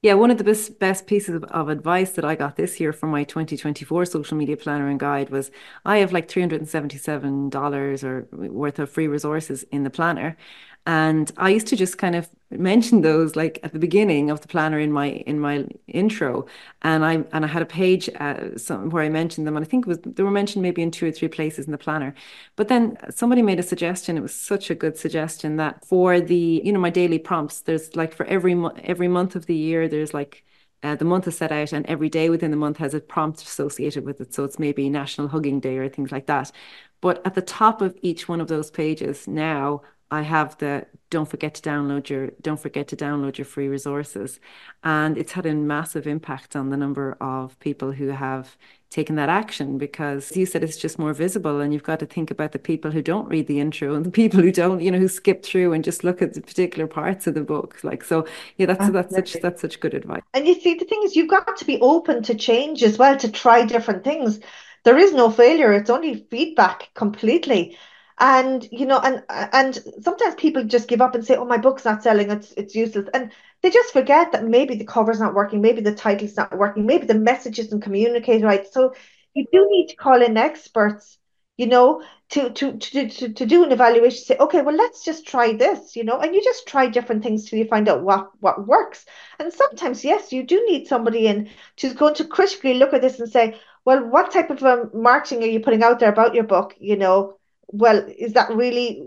Yeah, 0.00 0.14
one 0.14 0.30
of 0.30 0.38
the 0.38 0.44
best 0.44 0.78
best 0.78 1.08
pieces 1.08 1.34
of, 1.34 1.44
of, 1.44 1.68
advice 1.68 2.12
that 2.12 2.24
I 2.24 2.36
got 2.36 2.54
this 2.54 2.78
year 2.78 2.92
from 2.92 3.10
my 3.10 3.24
2024 3.24 4.04
social 4.04 4.36
media 4.36 4.56
planner 4.56 4.88
and 4.88 5.00
guide 5.00 5.28
was 5.30 5.50
I 5.84 5.98
have 5.98 6.12
like 6.12 6.28
$377 6.28 8.04
or 8.04 8.28
worth 8.30 8.78
of 8.78 8.90
free 8.90 9.08
resources 9.08 9.64
in 9.72 9.82
the 9.82 9.90
planner. 9.90 10.36
And 10.86 11.30
I 11.36 11.50
used 11.50 11.66
to 11.68 11.76
just 11.76 11.98
kind 11.98 12.16
of 12.16 12.30
mention 12.50 13.02
those 13.02 13.36
like 13.36 13.60
at 13.62 13.72
the 13.74 13.78
beginning 13.78 14.30
of 14.30 14.40
the 14.40 14.48
planner 14.48 14.78
in 14.78 14.90
my 14.90 15.08
in 15.26 15.38
my 15.38 15.66
intro, 15.86 16.46
and 16.82 17.04
I 17.04 17.24
and 17.32 17.44
I 17.44 17.48
had 17.48 17.62
a 17.62 17.66
page 17.66 18.08
uh, 18.18 18.56
some, 18.56 18.88
where 18.90 19.02
I 19.02 19.10
mentioned 19.10 19.46
them, 19.46 19.56
and 19.56 19.64
I 19.64 19.68
think 19.68 19.86
was 19.86 19.98
they 20.00 20.22
were 20.22 20.30
mentioned 20.30 20.62
maybe 20.62 20.82
in 20.82 20.90
two 20.90 21.06
or 21.06 21.12
three 21.12 21.28
places 21.28 21.66
in 21.66 21.72
the 21.72 21.78
planner. 21.78 22.14
But 22.56 22.68
then 22.68 22.96
somebody 23.10 23.42
made 23.42 23.60
a 23.60 23.62
suggestion. 23.62 24.16
It 24.16 24.22
was 24.22 24.34
such 24.34 24.70
a 24.70 24.74
good 24.74 24.96
suggestion 24.96 25.56
that 25.56 25.84
for 25.84 26.20
the 26.20 26.62
you 26.64 26.72
know 26.72 26.80
my 26.80 26.90
daily 26.90 27.18
prompts, 27.18 27.60
there's 27.60 27.94
like 27.94 28.14
for 28.14 28.24
every 28.26 28.54
every 28.84 29.08
month 29.08 29.36
of 29.36 29.46
the 29.46 29.56
year, 29.56 29.88
there's 29.88 30.14
like 30.14 30.44
uh, 30.82 30.94
the 30.96 31.04
month 31.04 31.26
is 31.28 31.36
set 31.36 31.52
out, 31.52 31.72
and 31.72 31.84
every 31.86 32.08
day 32.08 32.30
within 32.30 32.50
the 32.50 32.56
month 32.56 32.78
has 32.78 32.94
a 32.94 33.00
prompt 33.00 33.42
associated 33.42 34.04
with 34.04 34.20
it. 34.20 34.32
So 34.34 34.44
it's 34.44 34.58
maybe 34.58 34.88
National 34.88 35.28
Hugging 35.28 35.60
Day 35.60 35.76
or 35.78 35.88
things 35.88 36.12
like 36.12 36.26
that. 36.26 36.52
But 37.00 37.24
at 37.26 37.34
the 37.34 37.42
top 37.42 37.80
of 37.82 37.96
each 38.02 38.28
one 38.28 38.40
of 38.40 38.48
those 38.48 38.70
pages 38.70 39.26
now, 39.28 39.82
I 40.10 40.22
have 40.22 40.56
the 40.58 40.86
don't 41.10 41.28
forget 41.28 41.54
to 41.54 41.62
download 41.62 42.08
your 42.08 42.28
don't 42.40 42.60
forget 42.60 42.88
to 42.88 42.96
download 42.96 43.38
your 43.38 43.44
free 43.44 43.68
resources. 43.68 44.40
And 44.82 45.18
it's 45.18 45.32
had 45.32 45.46
a 45.46 45.54
massive 45.54 46.06
impact 46.06 46.56
on 46.56 46.70
the 46.70 46.76
number 46.76 47.16
of 47.20 47.58
people 47.60 47.92
who 47.92 48.08
have 48.08 48.56
taken 48.90 49.16
that 49.16 49.28
action 49.28 49.76
because 49.76 50.34
you 50.34 50.46
said 50.46 50.64
it's 50.64 50.78
just 50.78 50.98
more 50.98 51.12
visible 51.12 51.60
and 51.60 51.74
you've 51.74 51.82
got 51.82 51.98
to 52.00 52.06
think 52.06 52.30
about 52.30 52.52
the 52.52 52.58
people 52.58 52.90
who 52.90 53.02
don't 53.02 53.28
read 53.28 53.46
the 53.46 53.60
intro 53.60 53.94
and 53.94 54.06
the 54.06 54.10
people 54.10 54.40
who 54.40 54.50
don't 54.50 54.80
you 54.80 54.90
know 54.90 54.98
who 54.98 55.08
skip 55.08 55.42
through 55.44 55.74
and 55.74 55.84
just 55.84 56.04
look 56.04 56.22
at 56.22 56.32
the 56.34 56.40
particular 56.40 56.86
parts 56.86 57.26
of 57.26 57.34
the 57.34 57.42
book. 57.42 57.78
Like 57.82 58.02
so 58.02 58.26
yeah 58.56 58.66
that's 58.66 58.80
Absolutely. 58.80 59.02
that's 59.12 59.32
such 59.32 59.42
that's 59.42 59.60
such 59.60 59.80
good 59.80 59.94
advice. 59.94 60.22
And 60.32 60.46
you 60.46 60.58
see 60.60 60.74
the 60.74 60.86
thing 60.86 61.02
is 61.04 61.16
you've 61.16 61.28
got 61.28 61.56
to 61.58 61.64
be 61.66 61.78
open 61.80 62.22
to 62.24 62.34
change 62.34 62.82
as 62.82 62.98
well 62.98 63.16
to 63.18 63.30
try 63.30 63.64
different 63.66 64.04
things. 64.04 64.40
There 64.84 64.96
is 64.96 65.12
no 65.12 65.30
failure. 65.30 65.72
It's 65.74 65.90
only 65.90 66.26
feedback 66.30 66.88
completely 66.94 67.76
and 68.20 68.66
you 68.72 68.86
know 68.86 68.98
and 69.00 69.22
and 69.28 69.78
sometimes 70.02 70.34
people 70.36 70.64
just 70.64 70.88
give 70.88 71.00
up 71.00 71.14
and 71.14 71.24
say 71.24 71.36
oh 71.36 71.44
my 71.44 71.58
book's 71.58 71.84
not 71.84 72.02
selling. 72.02 72.30
It's 72.30 72.52
it's 72.52 72.74
useless. 72.74 73.08
And 73.14 73.32
they 73.62 73.70
just 73.70 73.92
forget 73.92 74.32
that 74.32 74.44
maybe 74.44 74.76
the 74.76 74.84
cover's 74.84 75.20
not 75.20 75.34
working 75.34 75.60
maybe 75.60 75.80
the 75.80 75.94
title's 75.94 76.36
not 76.36 76.56
working 76.56 76.86
maybe 76.86 77.06
the 77.06 77.14
message 77.14 77.58
isn't 77.58 77.80
communicated 77.82 78.44
right. 78.44 78.66
So 78.72 78.94
you 79.34 79.46
do 79.52 79.66
need 79.70 79.88
to 79.88 79.96
call 79.96 80.22
in 80.22 80.36
experts 80.36 81.18
you 81.56 81.66
know 81.66 82.02
to 82.30 82.50
to 82.50 82.76
to 82.78 83.08
to, 83.08 83.32
to 83.32 83.46
do 83.46 83.64
an 83.64 83.72
evaluation 83.72 84.24
say 84.24 84.36
okay 84.38 84.62
well 84.62 84.76
let's 84.76 85.04
just 85.04 85.26
try 85.26 85.52
this 85.52 85.96
you 85.96 86.04
know 86.04 86.18
and 86.20 86.34
you 86.34 86.42
just 86.42 86.66
try 86.68 86.86
different 86.86 87.22
things 87.22 87.44
till 87.44 87.58
you 87.58 87.66
find 87.66 87.88
out 87.88 88.02
what 88.02 88.30
what 88.40 88.66
works. 88.66 89.06
And 89.38 89.52
sometimes 89.52 90.04
yes 90.04 90.32
you 90.32 90.42
do 90.44 90.64
need 90.68 90.86
somebody 90.86 91.26
in 91.26 91.50
who's 91.80 91.94
going 91.94 92.14
to 92.16 92.24
critically 92.24 92.74
look 92.74 92.92
at 92.94 93.00
this 93.02 93.20
and 93.20 93.30
say 93.30 93.58
well 93.84 94.04
what 94.04 94.30
type 94.32 94.50
of 94.50 94.62
um, 94.62 94.90
marketing 94.94 95.42
are 95.42 95.46
you 95.46 95.60
putting 95.60 95.82
out 95.82 95.98
there 96.00 96.12
about 96.12 96.34
your 96.34 96.44
book? 96.44 96.74
you 96.78 96.96
know 96.96 97.37
well, 97.68 98.04
is 98.18 98.32
that 98.32 98.50
really 98.50 99.02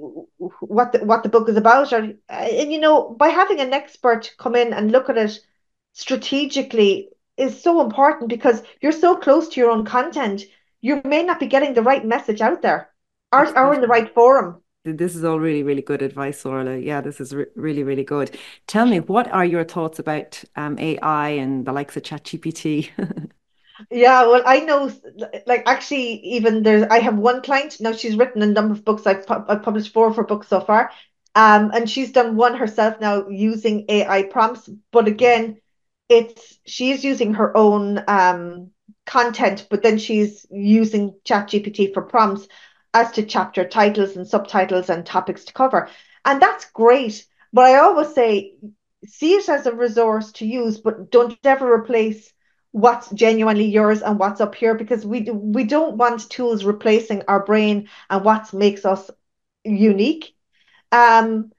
what 0.60 0.91
the, 0.91 1.00
what 1.00 1.24
the 1.24 1.30
book 1.30 1.50
is 1.50 1.58
about? 1.58 1.91
Or, 1.91 2.13
and 2.30 2.71
you 2.71 2.80
know, 2.80 3.10
by 3.10 3.30
having 3.30 3.60
an 3.60 3.74
expert 3.74 4.32
come 4.38 4.56
in 4.56 4.74
and 4.74 4.91
look 4.91 5.10
at 5.10 5.17
it 5.17 5.39
strategically 5.93 7.10
is 7.38 7.62
so 7.62 7.82
important 7.82 8.30
because 8.30 8.62
you're 8.82 8.91
so 8.91 9.15
close 9.15 9.50
to 9.50 9.60
your 9.60 9.71
own 9.71 9.86
content. 9.86 10.43
You 10.82 11.02
may 11.06 11.24
not 11.24 11.39
be 11.39 11.47
getting 11.47 11.74
the 11.74 11.82
right 11.82 12.06
message 12.06 12.41
out 12.41 12.62
there 12.62 12.89
or, 13.32 13.58
or 13.58 13.74
in 13.74 13.82
the 13.82 13.88
right 13.88 14.13
forum. 14.13 14.62
This 14.84 15.15
is 15.15 15.24
all 15.24 15.39
really, 15.39 15.62
really 15.62 15.84
good 15.84 16.02
advice, 16.02 16.43
Orla. 16.43 16.78
Yeah, 16.78 17.02
this 17.02 17.21
is 17.21 17.36
re- 17.36 17.45
really, 17.56 17.84
really 17.84 18.04
good. 18.04 18.38
Tell 18.65 18.88
me, 18.88 19.00
what 19.00 19.32
are 19.32 19.45
your 19.45 19.63
thoughts 19.63 20.00
about 20.00 20.43
um, 20.56 20.78
AI 20.80 21.30
and 21.30 21.65
the 21.65 21.71
likes 21.71 21.95
of 21.97 22.04
ChatGPT? 22.04 22.89
Yeah, 23.89 24.28
well, 24.28 24.44
I 24.46 24.60
know, 24.62 24.91
like, 25.46 25.63
actually, 25.65 26.20
even 26.36 26.63
there's, 26.63 26.84
I 26.84 27.00
have 27.00 27.17
one 27.17 27.41
client 27.41 27.78
now. 27.80 27.94
She's 27.94 28.15
written 28.15 28.41
a 28.41 28.48
number 28.48 28.74
of 28.74 28.86
books. 28.86 29.08
I've, 29.08 29.26
pu- 29.26 29.46
I've 29.48 29.63
published 29.63 29.94
four 29.94 30.08
of 30.10 30.15
her 30.17 30.24
books 30.24 30.48
so 30.48 30.60
far, 30.62 30.91
um, 31.36 31.72
and 31.74 31.89
she's 31.89 32.12
done 32.12 32.36
one 32.36 32.56
herself 32.56 33.00
now 33.00 33.28
using 33.30 33.86
AI 33.89 34.24
prompts. 34.24 34.70
But 34.91 35.08
again, 35.08 35.58
it's 36.10 36.58
she's 36.65 37.04
using 37.04 37.36
her 37.36 37.56
own 37.56 38.04
um 38.08 38.72
content, 39.06 39.67
but 39.70 39.84
then 39.84 39.98
she's 39.98 40.46
using 40.52 41.15
ChatGPT 41.26 41.94
for 41.94 42.02
prompts 42.02 42.48
as 42.94 43.12
to 43.13 43.24
chapter 43.24 43.67
titles 43.67 44.15
and 44.17 44.28
subtitles 44.28 44.89
and 44.89 45.06
topics 45.06 45.46
to 45.46 45.54
cover, 45.54 45.89
and 46.26 46.41
that's 46.41 46.65
great. 46.72 47.26
But 47.54 47.65
I 47.65 47.76
always 47.80 48.13
say, 48.13 48.54
see 49.06 49.34
it 49.36 49.50
as 49.50 49.65
a 49.65 49.76
resource 49.76 50.32
to 50.34 50.46
use, 50.46 50.80
but 50.80 51.12
don't 51.12 51.38
ever 51.44 51.72
replace 51.74 52.32
what's 52.71 53.10
genuinely 53.12 53.65
yours 53.65 54.01
and 54.01 54.19
what's 54.19 54.41
up 54.41 54.55
here 54.55 54.75
because 54.75 55.05
we 55.05 55.21
we 55.31 55.63
don't 55.63 55.97
want 55.97 56.29
tools 56.29 56.63
replacing 56.63 57.23
our 57.27 57.45
brain 57.45 57.89
and 58.10 58.23
what 58.23 58.53
makes 58.53 58.86
us 58.86 59.10
unique. 59.63 60.34
Um, 60.91 61.51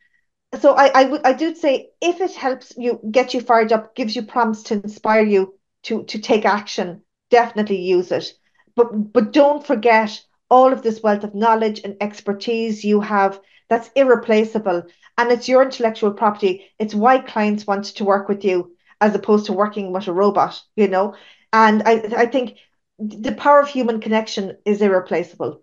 so 0.60 0.74
I, 0.74 1.02
I 1.02 1.04
would 1.04 1.24
I 1.26 1.32
do 1.32 1.54
say 1.54 1.90
if 2.00 2.20
it 2.20 2.34
helps 2.34 2.74
you 2.76 3.00
get 3.10 3.34
you 3.34 3.40
fired 3.40 3.72
up, 3.72 3.94
gives 3.94 4.14
you 4.16 4.22
prompts 4.22 4.64
to 4.64 4.74
inspire 4.74 5.24
you 5.24 5.54
to 5.84 6.04
to 6.04 6.18
take 6.18 6.44
action, 6.44 7.02
definitely 7.30 7.80
use 7.80 8.12
it. 8.12 8.32
But 8.76 9.12
but 9.12 9.32
don't 9.32 9.66
forget 9.66 10.22
all 10.50 10.72
of 10.72 10.82
this 10.82 11.02
wealth 11.02 11.24
of 11.24 11.34
knowledge 11.34 11.80
and 11.84 11.96
expertise 12.00 12.84
you 12.84 13.00
have 13.00 13.40
that's 13.68 13.90
irreplaceable 13.96 14.82
and 15.16 15.32
it's 15.32 15.48
your 15.48 15.62
intellectual 15.62 16.12
property. 16.12 16.64
It's 16.78 16.94
why 16.94 17.18
clients 17.20 17.66
want 17.66 17.84
to 17.86 18.04
work 18.04 18.28
with 18.28 18.44
you 18.44 18.72
as 19.02 19.14
opposed 19.14 19.46
to 19.46 19.52
working 19.52 19.92
with 19.92 20.06
a 20.06 20.12
robot, 20.12 20.62
you 20.76 20.88
know. 20.88 21.14
And 21.52 21.82
I 21.82 21.94
I 22.16 22.26
think 22.26 22.56
the 22.98 23.32
power 23.32 23.60
of 23.60 23.68
human 23.68 24.00
connection 24.00 24.56
is 24.64 24.80
irreplaceable. 24.80 25.62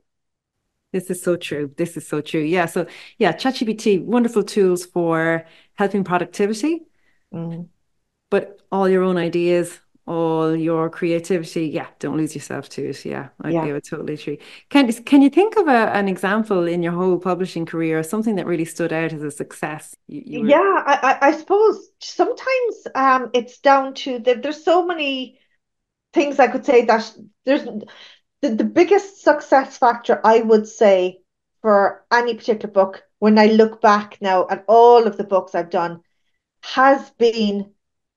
This 0.91 1.09
is 1.09 1.21
so 1.21 1.37
true. 1.37 1.71
This 1.77 1.95
is 1.97 2.05
so 2.05 2.19
true. 2.19 2.41
Yeah. 2.41 2.65
So 2.65 2.85
yeah, 3.17 3.31
ChatGPT, 3.31 4.03
wonderful 4.03 4.43
tools 4.43 4.85
for 4.85 5.45
helping 5.75 6.03
productivity, 6.03 6.81
mm. 7.33 7.67
but 8.29 8.59
all 8.71 8.89
your 8.89 9.03
own 9.03 9.17
ideas, 9.17 9.79
all 10.09 10.55
your 10.55 10.89
creativity, 10.89 11.67
yeah, 11.67 11.87
don't 11.99 12.17
lose 12.17 12.33
yourself 12.33 12.67
to 12.69 12.89
it. 12.89 13.05
Yeah, 13.05 13.29
I 13.41 13.51
yeah. 13.51 13.65
it 13.65 13.87
totally 13.87 14.17
true. 14.17 14.37
Can 14.69 14.91
can 15.03 15.21
you 15.21 15.29
think 15.29 15.55
of 15.55 15.67
a, 15.67 15.91
an 15.93 16.07
example 16.07 16.67
in 16.67 16.81
your 16.81 16.93
whole 16.93 17.19
publishing 17.19 17.65
career, 17.65 18.01
something 18.03 18.35
that 18.35 18.47
really 18.47 18.65
stood 18.65 18.91
out 18.91 19.13
as 19.13 19.21
a 19.21 19.29
success? 19.29 19.95
You, 20.07 20.21
you 20.25 20.41
were... 20.41 20.49
Yeah, 20.49 20.83
I, 20.85 21.17
I 21.21 21.31
suppose 21.37 21.89
sometimes 21.99 22.87
um, 22.95 23.29
it's 23.33 23.59
down 23.59 23.93
to 23.93 24.19
that. 24.19 24.41
There's 24.41 24.63
so 24.63 24.85
many 24.85 25.39
things 26.11 26.39
I 26.39 26.47
could 26.47 26.65
say 26.65 26.85
that 26.85 27.15
there's 27.45 27.65
the, 28.41 28.49
the 28.49 28.63
biggest 28.63 29.21
success 29.21 29.77
factor 29.77 30.19
I 30.23 30.41
would 30.41 30.67
say 30.67 31.21
for 31.61 32.03
any 32.11 32.33
particular 32.33 32.73
book, 32.73 33.03
when 33.19 33.37
I 33.37 33.45
look 33.47 33.79
back 33.79 34.17
now 34.21 34.47
at 34.49 34.65
all 34.67 35.05
of 35.05 35.17
the 35.17 35.23
books 35.23 35.53
I've 35.53 35.69
done, 35.69 36.01
has 36.63 37.11
been 37.11 37.73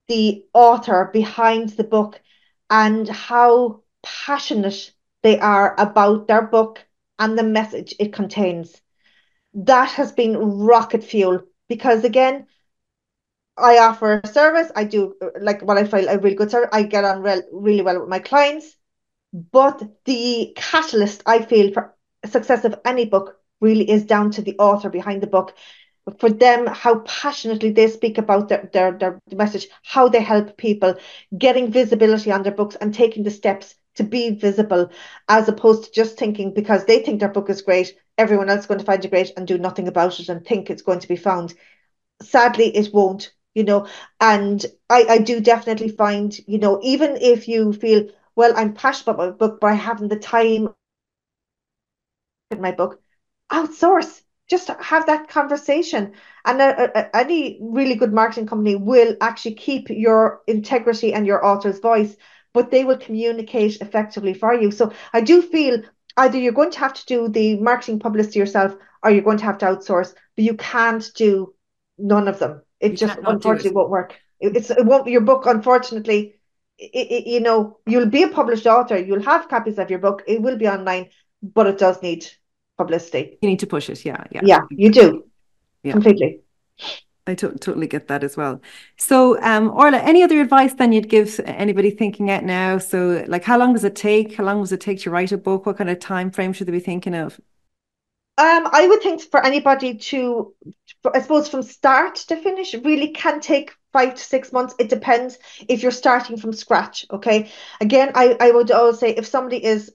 the 0.09 0.45
author 0.55 1.11
behind 1.13 1.71
the 1.71 1.85
book 1.85 2.21
and 2.71 3.09
how 3.09 3.83
passionate 4.03 4.93
they 5.23 5.39
are 5.39 5.75
about 5.79 6.27
their 6.27 6.43
book 6.43 6.85
and 7.19 7.39
the 7.39 7.43
message 7.45 7.95
it 7.99 8.13
contains. 8.13 8.81
That 9.55 9.91
has 9.93 10.13
been 10.13 10.37
rocket 10.39 11.05
fuel 11.05 11.43
because, 11.69 12.05
again, 12.05 12.47
I 13.59 13.79
offer 13.79 14.21
a 14.23 14.27
service. 14.27 14.71
I 14.75 14.85
do 14.85 15.15
like 15.41 15.63
what 15.63 15.79
I 15.79 15.85
feel 15.85 16.09
a 16.09 16.19
really 16.19 16.37
good 16.37 16.51
service. 16.51 16.71
I 16.73 16.83
get 16.83 17.05
on 17.05 17.23
re- 17.23 17.43
really 17.53 17.83
well 17.83 18.01
with 18.01 18.09
my 18.09 18.19
clients. 18.19 18.77
But 19.33 19.83
the 20.05 20.53
catalyst 20.57 21.23
I 21.27 21.43
feel 21.43 21.73
for 21.73 21.95
success 22.27 22.65
of 22.65 22.81
any 22.85 23.05
book 23.07 23.37
really 23.61 23.89
is 23.91 24.05
down 24.05 24.31
to 24.33 24.43
the 24.43 24.57
author 24.59 24.91
behind 24.91 25.23
the 25.23 25.27
book. 25.27 25.55
For 26.19 26.31
them, 26.31 26.67
how 26.67 27.01
passionately 27.01 27.71
they 27.71 27.87
speak 27.89 28.19
about 28.19 28.49
their, 28.49 28.69
their, 28.73 28.93
their 28.93 29.19
message, 29.33 29.69
how 29.83 30.09
they 30.09 30.21
help 30.21 30.57
people, 30.57 30.95
getting 31.37 31.71
visibility 31.71 32.31
on 32.31 32.43
their 32.43 32.53
books 32.53 32.77
and 32.77 32.93
taking 32.95 33.23
the 33.25 33.31
steps 33.31 33.75
to 33.97 34.03
be 34.05 34.31
visible, 34.31 34.91
as 35.29 35.49
opposed 35.49 35.85
to 35.85 35.93
just 35.93 36.17
thinking 36.19 36.53
because 36.55 36.85
they 36.85 37.01
think 37.01 37.21
their 37.21 37.29
book 37.29 37.49
is 37.51 37.63
great, 37.63 37.95
everyone 38.19 38.49
else 38.49 38.61
is 38.61 38.67
going 38.67 38.81
to 38.81 38.87
find 38.87 39.05
it 39.05 39.11
great 39.11 39.33
and 39.37 39.47
do 39.47 39.59
nothing 39.59 39.89
about 39.89 40.19
it 40.19 40.29
and 40.29 40.45
think 40.45 40.71
it's 40.71 40.83
going 40.83 40.99
to 41.01 41.09
be 41.09 41.17
found. 41.17 41.55
Sadly, 42.23 42.77
it 42.77 42.93
won't, 42.93 43.33
you 43.55 43.65
know. 43.65 43.87
And 44.21 44.65
I, 44.89 45.05
I 45.09 45.19
do 45.19 45.41
definitely 45.41 45.89
find, 45.89 46.37
you 46.47 46.59
know, 46.59 46.81
even 46.83 47.17
if 47.17 47.49
you 47.49 47.73
feel, 47.73 48.09
well, 48.35 48.53
I'm 48.57 48.75
passionate 48.75 49.15
about 49.15 49.31
my 49.31 49.37
book, 49.37 49.61
but 49.61 49.69
I 49.69 49.75
haven't 49.75 50.09
the 50.09 50.19
time 50.19 50.69
in 52.51 52.61
my 52.61 52.73
book. 52.73 53.01
Outsource. 53.53 54.23
Just 54.51 54.69
have 54.69 55.07
that 55.07 55.29
conversation. 55.29 56.13
And 56.45 56.61
a, 56.61 56.99
a, 56.99 57.17
any 57.17 57.59
really 57.63 57.95
good 57.95 58.13
marketing 58.13 58.47
company 58.47 58.77
will 58.77 59.17
actually 59.21 59.55
keep 59.55 59.89
your 59.89 60.43
integrity 60.47 61.15
and 61.15 61.27
your 61.27 61.45
author's 61.45 61.79
voice, 61.79 62.17
but 62.53 62.71
they 62.71 62.85
will 62.85 62.99
communicate 62.99 63.81
effectively 63.81 64.35
for 64.35 64.53
you. 64.53 64.71
So 64.71 64.93
I 65.13 65.21
do 65.21 65.43
feel 65.43 65.83
either 66.17 66.39
you're 66.39 66.53
going 66.53 66.73
to 66.73 66.79
have 66.81 66.95
to 66.95 67.07
do 67.07 67.29
the 67.29 67.57
marketing 67.57 67.99
publicity 67.99 68.39
yourself 68.39 68.77
or 69.03 69.11
you're 69.11 69.23
going 69.23 69.39
to 69.39 69.45
have 69.45 69.59
to 69.59 69.67
outsource, 69.67 70.15
but 70.37 70.45
you 70.45 70.55
can't 70.55 71.09
do 71.15 71.55
none 71.99 72.29
of 72.29 72.39
them. 72.39 72.63
It 72.81 72.93
you 72.93 72.97
just 72.99 73.19
unfortunately 73.19 73.71
it. 73.71 73.75
won't 73.75 73.91
work. 73.91 74.19
It, 74.41 74.57
it's 74.57 74.71
it 74.71 74.85
won't 74.85 75.07
your 75.07 75.21
book, 75.21 75.47
unfortunately, 75.47 76.35
it, 76.79 77.27
you 77.27 77.41
know, 77.41 77.79
you'll 77.87 78.07
be 78.07 78.25
a 78.25 78.29
published 78.29 78.67
author, 78.67 78.99
you'll 78.99 79.23
have 79.23 79.49
copies 79.49 79.79
of 79.79 79.89
your 79.89 80.01
book, 80.01 80.23
it 80.27 80.43
will 80.43 80.59
be 80.59 80.69
online, 80.69 81.11
but 81.43 81.67
it 81.67 81.79
does 81.79 82.03
need 82.03 82.27
publicity. 82.83 83.39
You 83.43 83.49
need 83.49 83.61
to 83.61 83.67
push 83.67 83.89
it, 83.91 84.05
yeah, 84.05 84.25
yeah. 84.31 84.41
Yeah, 84.45 84.61
you 84.71 84.91
do. 84.91 85.25
Yeah. 85.83 85.93
Completely. 85.93 86.41
I 87.25 87.35
totally 87.35 87.87
get 87.87 88.09
that 88.09 88.25
as 88.25 88.37
well. 88.37 88.61
So, 88.97 89.41
um, 89.43 89.71
Orla, 89.71 89.99
any 89.99 90.25
other 90.25 90.41
advice 90.41 90.75
then 90.75 90.93
you'd 90.93 91.09
give 91.09 91.39
anybody 91.45 91.91
thinking 91.91 92.31
out 92.31 92.43
now? 92.43 92.79
So, 92.79 93.25
like, 93.29 93.45
how 93.45 93.59
long 93.59 93.75
does 93.75 93.85
it 93.85 93.95
take? 93.95 94.35
How 94.35 94.45
long 94.45 94.61
does 94.61 94.73
it 94.73 94.81
take 94.81 95.01
to 95.03 95.11
write 95.11 95.31
a 95.31 95.39
book? 95.39 95.65
What 95.65 95.79
kind 95.79 95.89
of 95.89 96.01
time 96.01 96.33
frame 96.33 96.53
should 96.53 96.67
they 96.67 96.73
be 96.73 96.81
thinking 96.81 97.15
of? 97.15 97.41
Um, 98.39 98.67
I 98.73 98.87
would 98.89 99.03
think 99.03 99.21
for 99.21 99.45
anybody 99.45 99.99
to, 99.99 100.55
I 101.13 101.21
suppose, 101.21 101.49
from 101.49 101.63
start 101.63 102.17
to 102.29 102.37
finish, 102.37 102.75
really 102.75 103.09
can 103.09 103.41
take 103.41 103.73
five 103.93 104.15
to 104.15 104.23
six 104.23 104.53
months. 104.53 104.75
It 104.79 104.89
depends 104.89 105.39
if 105.69 105.83
you're 105.83 105.93
starting 105.93 106.39
from 106.39 106.55
scratch. 106.55 107.05
Okay. 107.11 107.51
Again, 107.81 108.13
I, 108.15 108.37
I 108.41 108.51
would 108.51 108.71
always 108.71 108.99
say 108.99 109.11
if 109.11 109.27
somebody 109.27 109.63
is 109.63 109.95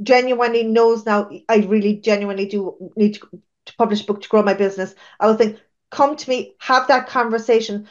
genuinely 0.00 0.62
knows 0.62 1.04
now, 1.04 1.28
I 1.48 1.56
really 1.56 1.96
genuinely 1.96 2.46
do 2.46 2.92
need 2.96 3.14
to, 3.14 3.42
to 3.66 3.76
publish 3.76 4.02
book 4.02 4.22
to 4.22 4.28
grow 4.28 4.42
my 4.42 4.54
business. 4.54 4.94
I 5.18 5.26
would 5.26 5.38
think, 5.38 5.58
come 5.90 6.14
to 6.16 6.30
me, 6.30 6.54
have 6.60 6.86
that 6.86 7.08
conversation, 7.08 7.88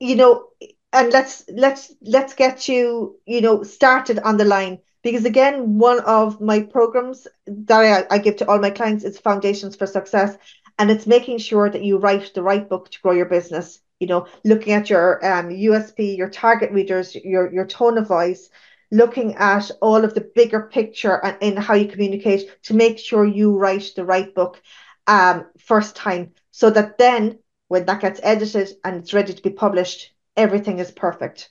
you 0.00 0.16
know, 0.16 0.48
and 0.92 1.12
let's 1.12 1.44
let's 1.48 1.94
let's 2.02 2.34
get 2.34 2.68
you, 2.68 3.20
you 3.24 3.40
know, 3.40 3.62
started 3.62 4.18
on 4.18 4.36
the 4.36 4.44
line. 4.44 4.80
Because 5.10 5.24
again, 5.24 5.78
one 5.78 6.00
of 6.00 6.40
my 6.40 6.60
programs 6.60 7.26
that 7.46 8.06
I, 8.10 8.14
I 8.14 8.18
give 8.18 8.36
to 8.36 8.48
all 8.48 8.58
my 8.58 8.70
clients 8.70 9.04
is 9.04 9.18
Foundations 9.18 9.76
for 9.76 9.86
Success. 9.86 10.36
And 10.78 10.90
it's 10.90 11.06
making 11.06 11.38
sure 11.38 11.68
that 11.68 11.82
you 11.82 11.98
write 11.98 12.32
the 12.34 12.42
right 12.42 12.68
book 12.68 12.90
to 12.90 13.00
grow 13.00 13.12
your 13.12 13.26
business 13.26 13.80
you 14.00 14.06
know, 14.06 14.26
looking 14.44 14.72
at 14.72 14.90
your 14.90 15.24
um, 15.26 15.48
USP, 15.48 16.16
your 16.16 16.30
target 16.30 16.70
readers, 16.72 17.14
your, 17.14 17.52
your 17.52 17.66
tone 17.66 17.98
of 17.98 18.08
voice, 18.08 18.48
looking 18.90 19.34
at 19.34 19.70
all 19.80 20.04
of 20.04 20.14
the 20.14 20.30
bigger 20.34 20.62
picture 20.72 21.20
and 21.24 21.36
in 21.40 21.56
how 21.56 21.74
you 21.74 21.88
communicate 21.88 22.62
to 22.64 22.74
make 22.74 22.98
sure 22.98 23.24
you 23.24 23.56
write 23.56 23.90
the 23.96 24.04
right 24.04 24.34
book 24.34 24.62
um, 25.06 25.46
first 25.58 25.96
time 25.96 26.32
so 26.50 26.70
that 26.70 26.98
then 26.98 27.38
when 27.68 27.84
that 27.86 28.00
gets 28.00 28.20
edited 28.22 28.70
and 28.84 28.96
it's 28.96 29.12
ready 29.12 29.34
to 29.34 29.42
be 29.42 29.50
published, 29.50 30.12
everything 30.36 30.78
is 30.78 30.90
perfect. 30.90 31.50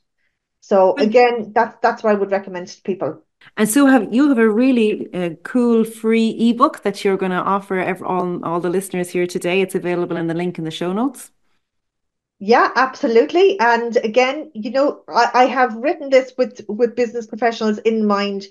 So 0.61 0.95
again, 0.97 1.51
that's 1.53 1.77
that's 1.81 2.03
what 2.03 2.11
I 2.11 2.15
would 2.15 2.31
recommend 2.31 2.67
to 2.67 2.81
people. 2.81 3.23
And 3.55 3.69
so 3.69 3.85
have 3.87 4.13
you 4.13 4.29
have 4.29 4.37
a 4.37 4.49
really 4.49 5.11
uh, 5.13 5.29
cool 5.43 5.83
free 5.83 6.29
ebook 6.49 6.83
that 6.83 7.03
you're 7.03 7.17
going 7.17 7.31
to 7.31 7.37
offer 7.37 7.79
every, 7.79 8.05
all 8.05 8.43
all 8.43 8.59
the 8.59 8.69
listeners 8.69 9.09
here 9.09 9.27
today. 9.27 9.61
It's 9.61 9.75
available 9.75 10.17
in 10.17 10.27
the 10.27 10.33
link 10.33 10.57
in 10.57 10.63
the 10.63 10.71
show 10.71 10.93
notes. 10.93 11.31
Yeah, 12.39 12.71
absolutely. 12.75 13.59
And 13.59 13.97
again, 13.97 14.51
you 14.53 14.69
know, 14.69 15.01
I, 15.07 15.31
I 15.33 15.45
have 15.45 15.75
written 15.75 16.09
this 16.09 16.33
with 16.37 16.61
with 16.67 16.95
business 16.95 17.25
professionals 17.25 17.79
in 17.79 18.05
mind. 18.05 18.45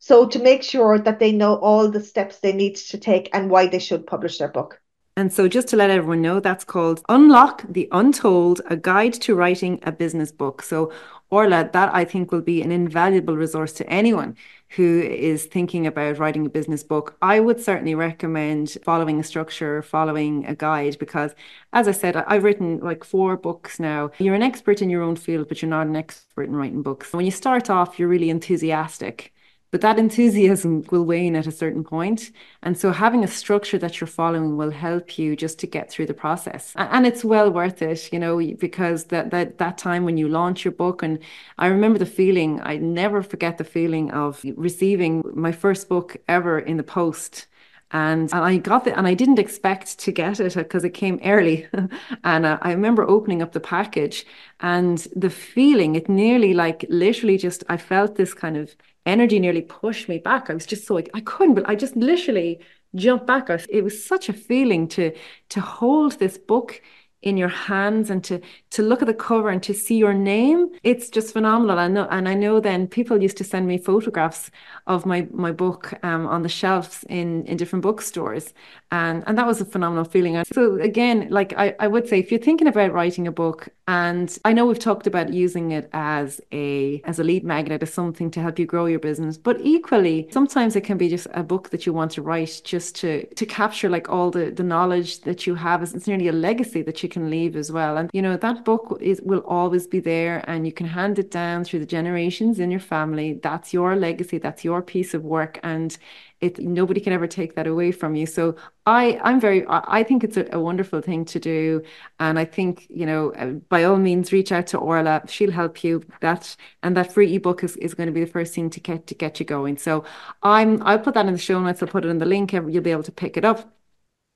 So 0.00 0.26
to 0.26 0.38
make 0.38 0.62
sure 0.62 0.98
that 0.98 1.18
they 1.18 1.32
know 1.32 1.56
all 1.56 1.90
the 1.90 2.00
steps 2.00 2.38
they 2.38 2.52
need 2.52 2.76
to 2.76 2.98
take 2.98 3.28
and 3.32 3.50
why 3.50 3.66
they 3.66 3.80
should 3.80 4.06
publish 4.06 4.38
their 4.38 4.48
book. 4.48 4.80
And 5.18 5.32
so, 5.32 5.48
just 5.48 5.66
to 5.68 5.76
let 5.76 5.90
everyone 5.90 6.22
know, 6.22 6.38
that's 6.38 6.62
called 6.62 7.02
Unlock 7.08 7.64
the 7.68 7.88
Untold 7.90 8.60
A 8.70 8.76
Guide 8.76 9.14
to 9.14 9.34
Writing 9.34 9.80
a 9.82 9.90
Business 9.90 10.30
Book. 10.30 10.62
So, 10.62 10.92
Orla, 11.30 11.68
that 11.72 11.94
I 11.94 12.04
think 12.04 12.32
will 12.32 12.40
be 12.40 12.62
an 12.62 12.72
invaluable 12.72 13.36
resource 13.36 13.72
to 13.74 13.88
anyone 13.88 14.36
who 14.70 15.00
is 15.02 15.46
thinking 15.46 15.86
about 15.86 16.18
writing 16.18 16.46
a 16.46 16.50
business 16.50 16.82
book. 16.82 17.16
I 17.20 17.40
would 17.40 17.60
certainly 17.60 17.94
recommend 17.94 18.76
following 18.82 19.20
a 19.20 19.24
structure, 19.24 19.82
following 19.82 20.46
a 20.46 20.54
guide, 20.54 20.98
because 20.98 21.34
as 21.72 21.86
I 21.86 21.92
said, 21.92 22.16
I've 22.16 22.44
written 22.44 22.78
like 22.80 23.04
four 23.04 23.36
books 23.36 23.78
now. 23.78 24.10
You're 24.18 24.34
an 24.34 24.42
expert 24.42 24.80
in 24.80 24.90
your 24.90 25.02
own 25.02 25.16
field, 25.16 25.48
but 25.48 25.60
you're 25.60 25.68
not 25.68 25.86
an 25.86 25.96
expert 25.96 26.44
in 26.44 26.56
writing 26.56 26.82
books. 26.82 27.12
When 27.12 27.24
you 27.24 27.30
start 27.30 27.68
off, 27.70 27.98
you're 27.98 28.08
really 28.08 28.30
enthusiastic 28.30 29.32
but 29.70 29.80
that 29.82 29.98
enthusiasm 29.98 30.84
will 30.90 31.04
wane 31.04 31.36
at 31.36 31.46
a 31.46 31.52
certain 31.52 31.84
point. 31.84 32.30
And 32.62 32.76
so 32.78 32.92
having 32.92 33.24
a 33.24 33.28
structure 33.28 33.78
that 33.78 34.00
you're 34.00 34.08
following 34.08 34.56
will 34.56 34.70
help 34.70 35.18
you 35.18 35.36
just 35.36 35.58
to 35.60 35.66
get 35.66 35.90
through 35.90 36.06
the 36.06 36.14
process. 36.14 36.72
And 36.76 37.06
it's 37.06 37.24
well 37.24 37.50
worth 37.50 37.82
it, 37.82 38.12
you 38.12 38.18
know, 38.18 38.38
because 38.58 39.04
that 39.06 39.30
that 39.30 39.58
that 39.58 39.78
time 39.78 40.04
when 40.04 40.16
you 40.16 40.28
launch 40.28 40.64
your 40.64 40.72
book 40.72 41.02
and 41.02 41.18
I 41.58 41.66
remember 41.68 41.98
the 41.98 42.06
feeling, 42.06 42.60
I 42.62 42.76
never 42.78 43.22
forget 43.22 43.58
the 43.58 43.64
feeling 43.64 44.10
of 44.12 44.44
receiving 44.56 45.22
my 45.34 45.52
first 45.52 45.88
book 45.88 46.16
ever 46.28 46.58
in 46.58 46.76
the 46.76 46.82
post 46.82 47.46
And, 47.90 48.30
and 48.34 48.44
I 48.44 48.58
got 48.58 48.86
it, 48.86 48.94
and 48.96 49.06
I 49.06 49.14
didn't 49.14 49.38
expect 49.38 49.98
to 50.00 50.12
get 50.12 50.40
it 50.40 50.54
because 50.54 50.84
it 50.84 50.90
came 50.90 51.18
early. 51.24 51.66
and 52.24 52.44
uh, 52.46 52.58
I 52.60 52.72
remember 52.72 53.02
opening 53.08 53.40
up 53.42 53.52
the 53.52 53.60
package 53.60 54.26
and 54.60 54.98
the 55.16 55.30
feeling, 55.30 55.94
it 55.94 56.08
nearly 56.08 56.52
like 56.52 56.84
literally 56.90 57.38
just, 57.38 57.64
I 57.68 57.78
felt 57.78 58.16
this 58.16 58.34
kind 58.34 58.56
of 58.58 58.76
energy 59.08 59.40
nearly 59.40 59.62
pushed 59.62 60.08
me 60.08 60.18
back. 60.18 60.50
I 60.50 60.54
was 60.54 60.66
just 60.66 60.86
so, 60.86 60.98
I 60.98 61.20
couldn't, 61.20 61.54
but 61.54 61.68
I 61.68 61.74
just 61.74 61.96
literally 61.96 62.60
jumped 62.94 63.26
back. 63.26 63.48
It 63.68 63.82
was 63.82 64.04
such 64.04 64.28
a 64.28 64.32
feeling 64.32 64.88
to, 64.88 65.12
to 65.50 65.60
hold 65.60 66.18
this 66.18 66.38
book 66.38 66.80
in 67.22 67.36
your 67.36 67.48
hands 67.48 68.10
and 68.10 68.22
to 68.24 68.40
to 68.70 68.82
look 68.82 69.02
at 69.02 69.08
the 69.08 69.14
cover 69.14 69.48
and 69.48 69.62
to 69.62 69.74
see 69.74 69.96
your 69.96 70.14
name 70.14 70.68
it's 70.82 71.08
just 71.08 71.32
phenomenal. 71.32 71.88
Know 71.88 72.06
and 72.10 72.28
i 72.28 72.34
know 72.34 72.60
then 72.60 72.86
people 72.86 73.22
used 73.22 73.36
to 73.38 73.44
send 73.44 73.66
me 73.66 73.78
photographs 73.78 74.50
of 74.86 75.06
my 75.06 75.26
my 75.32 75.52
book 75.52 75.94
um, 76.04 76.26
on 76.26 76.42
the 76.42 76.48
shelves 76.48 77.04
in 77.08 77.44
in 77.46 77.56
different 77.56 77.82
bookstores. 77.82 78.54
And 78.90 79.24
and 79.26 79.36
that 79.38 79.46
was 79.46 79.60
a 79.60 79.64
phenomenal 79.64 80.04
feeling. 80.04 80.42
So 80.52 80.76
again 80.76 81.28
like 81.30 81.54
I, 81.56 81.74
I 81.80 81.88
would 81.88 82.08
say 82.08 82.18
if 82.18 82.30
you're 82.30 82.40
thinking 82.40 82.68
about 82.68 82.92
writing 82.92 83.26
a 83.26 83.32
book 83.32 83.68
and 83.86 84.38
i 84.44 84.52
know 84.52 84.66
we've 84.66 84.78
talked 84.78 85.06
about 85.06 85.32
using 85.32 85.70
it 85.72 85.88
as 85.92 86.40
a 86.52 87.00
as 87.04 87.18
a 87.18 87.24
lead 87.24 87.42
magnet 87.42 87.82
as 87.82 87.92
something 87.92 88.30
to 88.30 88.40
help 88.40 88.58
you 88.58 88.66
grow 88.66 88.84
your 88.84 88.98
business 88.98 89.38
but 89.38 89.58
equally 89.62 90.28
sometimes 90.30 90.76
it 90.76 90.82
can 90.82 90.98
be 90.98 91.08
just 91.08 91.26
a 91.32 91.42
book 91.42 91.70
that 91.70 91.86
you 91.86 91.92
want 91.92 92.10
to 92.10 92.22
write 92.22 92.60
just 92.64 92.94
to 92.96 93.26
to 93.34 93.46
capture 93.46 93.88
like 93.88 94.08
all 94.08 94.30
the 94.30 94.50
the 94.50 94.62
knowledge 94.62 95.20
that 95.22 95.46
you 95.46 95.54
have. 95.54 95.82
It's 95.82 96.06
nearly 96.06 96.28
a 96.28 96.32
legacy 96.32 96.82
that 96.82 97.02
you 97.02 97.07
you 97.08 97.12
can 97.20 97.30
leave 97.30 97.56
as 97.56 97.72
well. 97.72 97.96
And 97.96 98.10
you 98.12 98.22
know 98.22 98.36
that 98.36 98.64
book 98.64 98.98
is 99.00 99.20
will 99.22 99.44
always 99.46 99.86
be 99.86 100.00
there, 100.00 100.44
and 100.46 100.66
you 100.66 100.72
can 100.72 100.86
hand 100.86 101.18
it 101.18 101.30
down 101.30 101.64
through 101.64 101.80
the 101.80 101.86
generations 101.86 102.60
in 102.60 102.70
your 102.70 102.80
family. 102.80 103.40
That's 103.42 103.72
your 103.72 103.96
legacy. 103.96 104.38
That's 104.38 104.64
your 104.64 104.82
piece 104.82 105.14
of 105.14 105.24
work, 105.24 105.58
and 105.62 105.96
it 106.40 106.58
nobody 106.58 107.00
can 107.00 107.12
ever 107.12 107.26
take 107.26 107.54
that 107.54 107.66
away 107.66 107.90
from 107.92 108.14
you. 108.14 108.26
So 108.26 108.56
I 108.86 109.18
I'm 109.22 109.40
very 109.40 109.64
I 109.68 110.02
think 110.04 110.22
it's 110.24 110.36
a, 110.36 110.46
a 110.52 110.60
wonderful 110.60 111.00
thing 111.00 111.24
to 111.26 111.40
do, 111.40 111.82
and 112.20 112.38
I 112.38 112.44
think 112.44 112.86
you 112.90 113.06
know 113.06 113.32
uh, 113.32 113.52
by 113.74 113.84
all 113.84 113.96
means 113.96 114.32
reach 114.32 114.52
out 114.52 114.66
to 114.68 114.78
Orla. 114.78 115.22
She'll 115.28 115.52
help 115.52 115.82
you. 115.82 116.02
That 116.20 116.56
and 116.82 116.96
that 116.96 117.12
free 117.12 117.34
ebook 117.34 117.64
is, 117.64 117.76
is 117.76 117.94
going 117.94 118.08
to 118.08 118.12
be 118.12 118.24
the 118.24 118.30
first 118.30 118.54
thing 118.54 118.70
to 118.70 118.80
get 118.80 119.06
to 119.06 119.14
get 119.14 119.40
you 119.40 119.46
going. 119.46 119.78
So 119.78 120.04
I'm 120.42 120.82
I'll 120.82 120.98
put 120.98 121.14
that 121.14 121.26
in 121.26 121.32
the 121.32 121.38
show 121.38 121.60
notes. 121.60 121.82
I'll 121.82 121.88
put 121.88 122.04
it 122.04 122.08
in 122.08 122.18
the 122.18 122.26
link. 122.26 122.52
You'll 122.52 122.82
be 122.82 122.92
able 122.92 123.02
to 123.04 123.12
pick 123.12 123.36
it 123.36 123.44
up. 123.44 123.77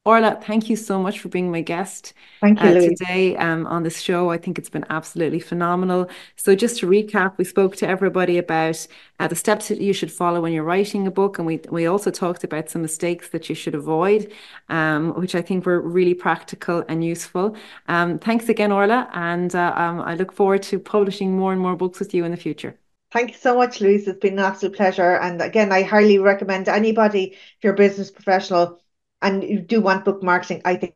Orla, 0.05 0.41
thank 0.43 0.69
you 0.69 0.75
so 0.75 1.01
much 1.01 1.21
for 1.21 1.29
being 1.29 1.53
my 1.53 1.61
guest 1.61 2.13
thank 2.41 2.61
you, 2.61 2.69
uh, 2.71 2.75
today 2.75 3.37
um, 3.37 3.69
on 3.69 3.85
this 3.85 4.01
show. 4.01 4.31
I 4.31 4.37
think 4.37 4.59
it's 4.59 4.69
been 4.69 4.85
absolutely 4.91 5.39
phenomenal. 5.39 6.11
So, 6.35 6.57
just 6.57 6.81
to 6.81 6.89
recap, 6.89 7.39
we 7.39 7.45
spoke 7.45 7.77
to 7.77 7.89
everybody 7.89 8.37
about 8.37 8.85
uh, 9.21 9.29
the 9.29 9.37
steps 9.37 9.69
that 9.69 9.81
you 9.81 9.93
should 9.93 10.11
follow 10.11 10.41
when 10.41 10.53
you're 10.53 10.65
writing 10.65 11.07
a 11.07 11.13
book, 11.13 11.39
and 11.39 11.47
we 11.47 11.61
we 11.71 11.87
also 11.87 12.11
talked 12.11 12.43
about 12.43 12.69
some 12.69 12.83
mistakes 12.83 13.29
that 13.29 13.49
you 13.49 13.55
should 13.55 13.77
avoid, 13.77 14.33
um, 14.69 15.15
which 15.15 15.37
I 15.37 15.43
think 15.43 15.67
were 15.67 15.81
really 15.81 16.15
practical 16.15 16.85
and 16.89 17.05
useful. 17.05 17.55
Um, 17.87 18.19
thanks 18.19 18.49
again, 18.49 18.73
Orla, 18.73 19.09
and 19.15 19.55
uh, 19.55 19.73
um, 19.77 20.01
I 20.01 20.17
look 20.17 20.33
forward 20.33 20.65
to 20.65 20.81
publishing 20.81 21.37
more 21.37 21.53
and 21.53 21.61
more 21.61 21.77
books 21.77 22.01
with 22.01 22.13
you 22.13 22.25
in 22.25 22.33
the 22.33 22.37
future. 22.37 22.77
Thank 23.13 23.33
you 23.33 23.37
so 23.39 23.55
much, 23.55 23.81
Louise. 23.81 24.09
It's 24.09 24.19
been 24.19 24.33
an 24.33 24.39
absolute 24.41 24.75
pleasure. 24.75 25.17
And 25.19 25.41
again, 25.41 25.71
I 25.71 25.83
highly 25.83 26.19
recommend 26.19 26.67
anybody, 26.69 27.35
if 27.35 27.63
you're 27.63 27.75
a 27.75 27.77
business 27.77 28.11
professional, 28.11 28.82
and 29.23 29.43
you 29.43 29.61
do 29.61 29.81
want 29.81 30.05
book 30.05 30.23
marketing, 30.23 30.63
I 30.65 30.77
think 30.77 30.95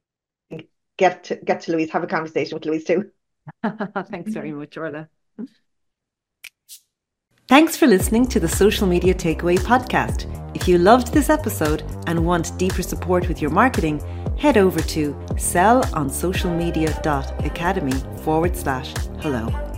get 0.97 1.25
to, 1.25 1.37
get 1.37 1.61
to 1.63 1.73
Louise, 1.73 1.91
have 1.91 2.03
a 2.03 2.07
conversation 2.07 2.57
with 2.57 2.65
Louise 2.65 2.85
too. 2.85 3.11
Thanks 3.63 4.33
very 4.33 4.53
much, 4.53 4.77
Orla. 4.77 5.09
Thanks 7.49 7.77
for 7.77 7.87
listening 7.87 8.27
to 8.27 8.41
the 8.41 8.49
Social 8.49 8.89
Media 8.89 9.15
Takeaway 9.15 9.57
podcast. 9.57 10.27
If 10.57 10.67
you 10.67 10.79
loved 10.79 11.13
this 11.13 11.31
episode 11.31 11.85
and 12.09 12.27
want 12.27 12.59
deeper 12.59 12.83
support 12.83 13.29
with 13.29 13.41
your 13.41 13.53
marketing, 13.53 14.01
head 14.37 14.57
over 14.57 14.81
to 14.81 15.15
sellonsocialmedia.academy 15.35 18.23
forward 18.23 18.57
slash 18.57 18.93
hello. 19.21 19.76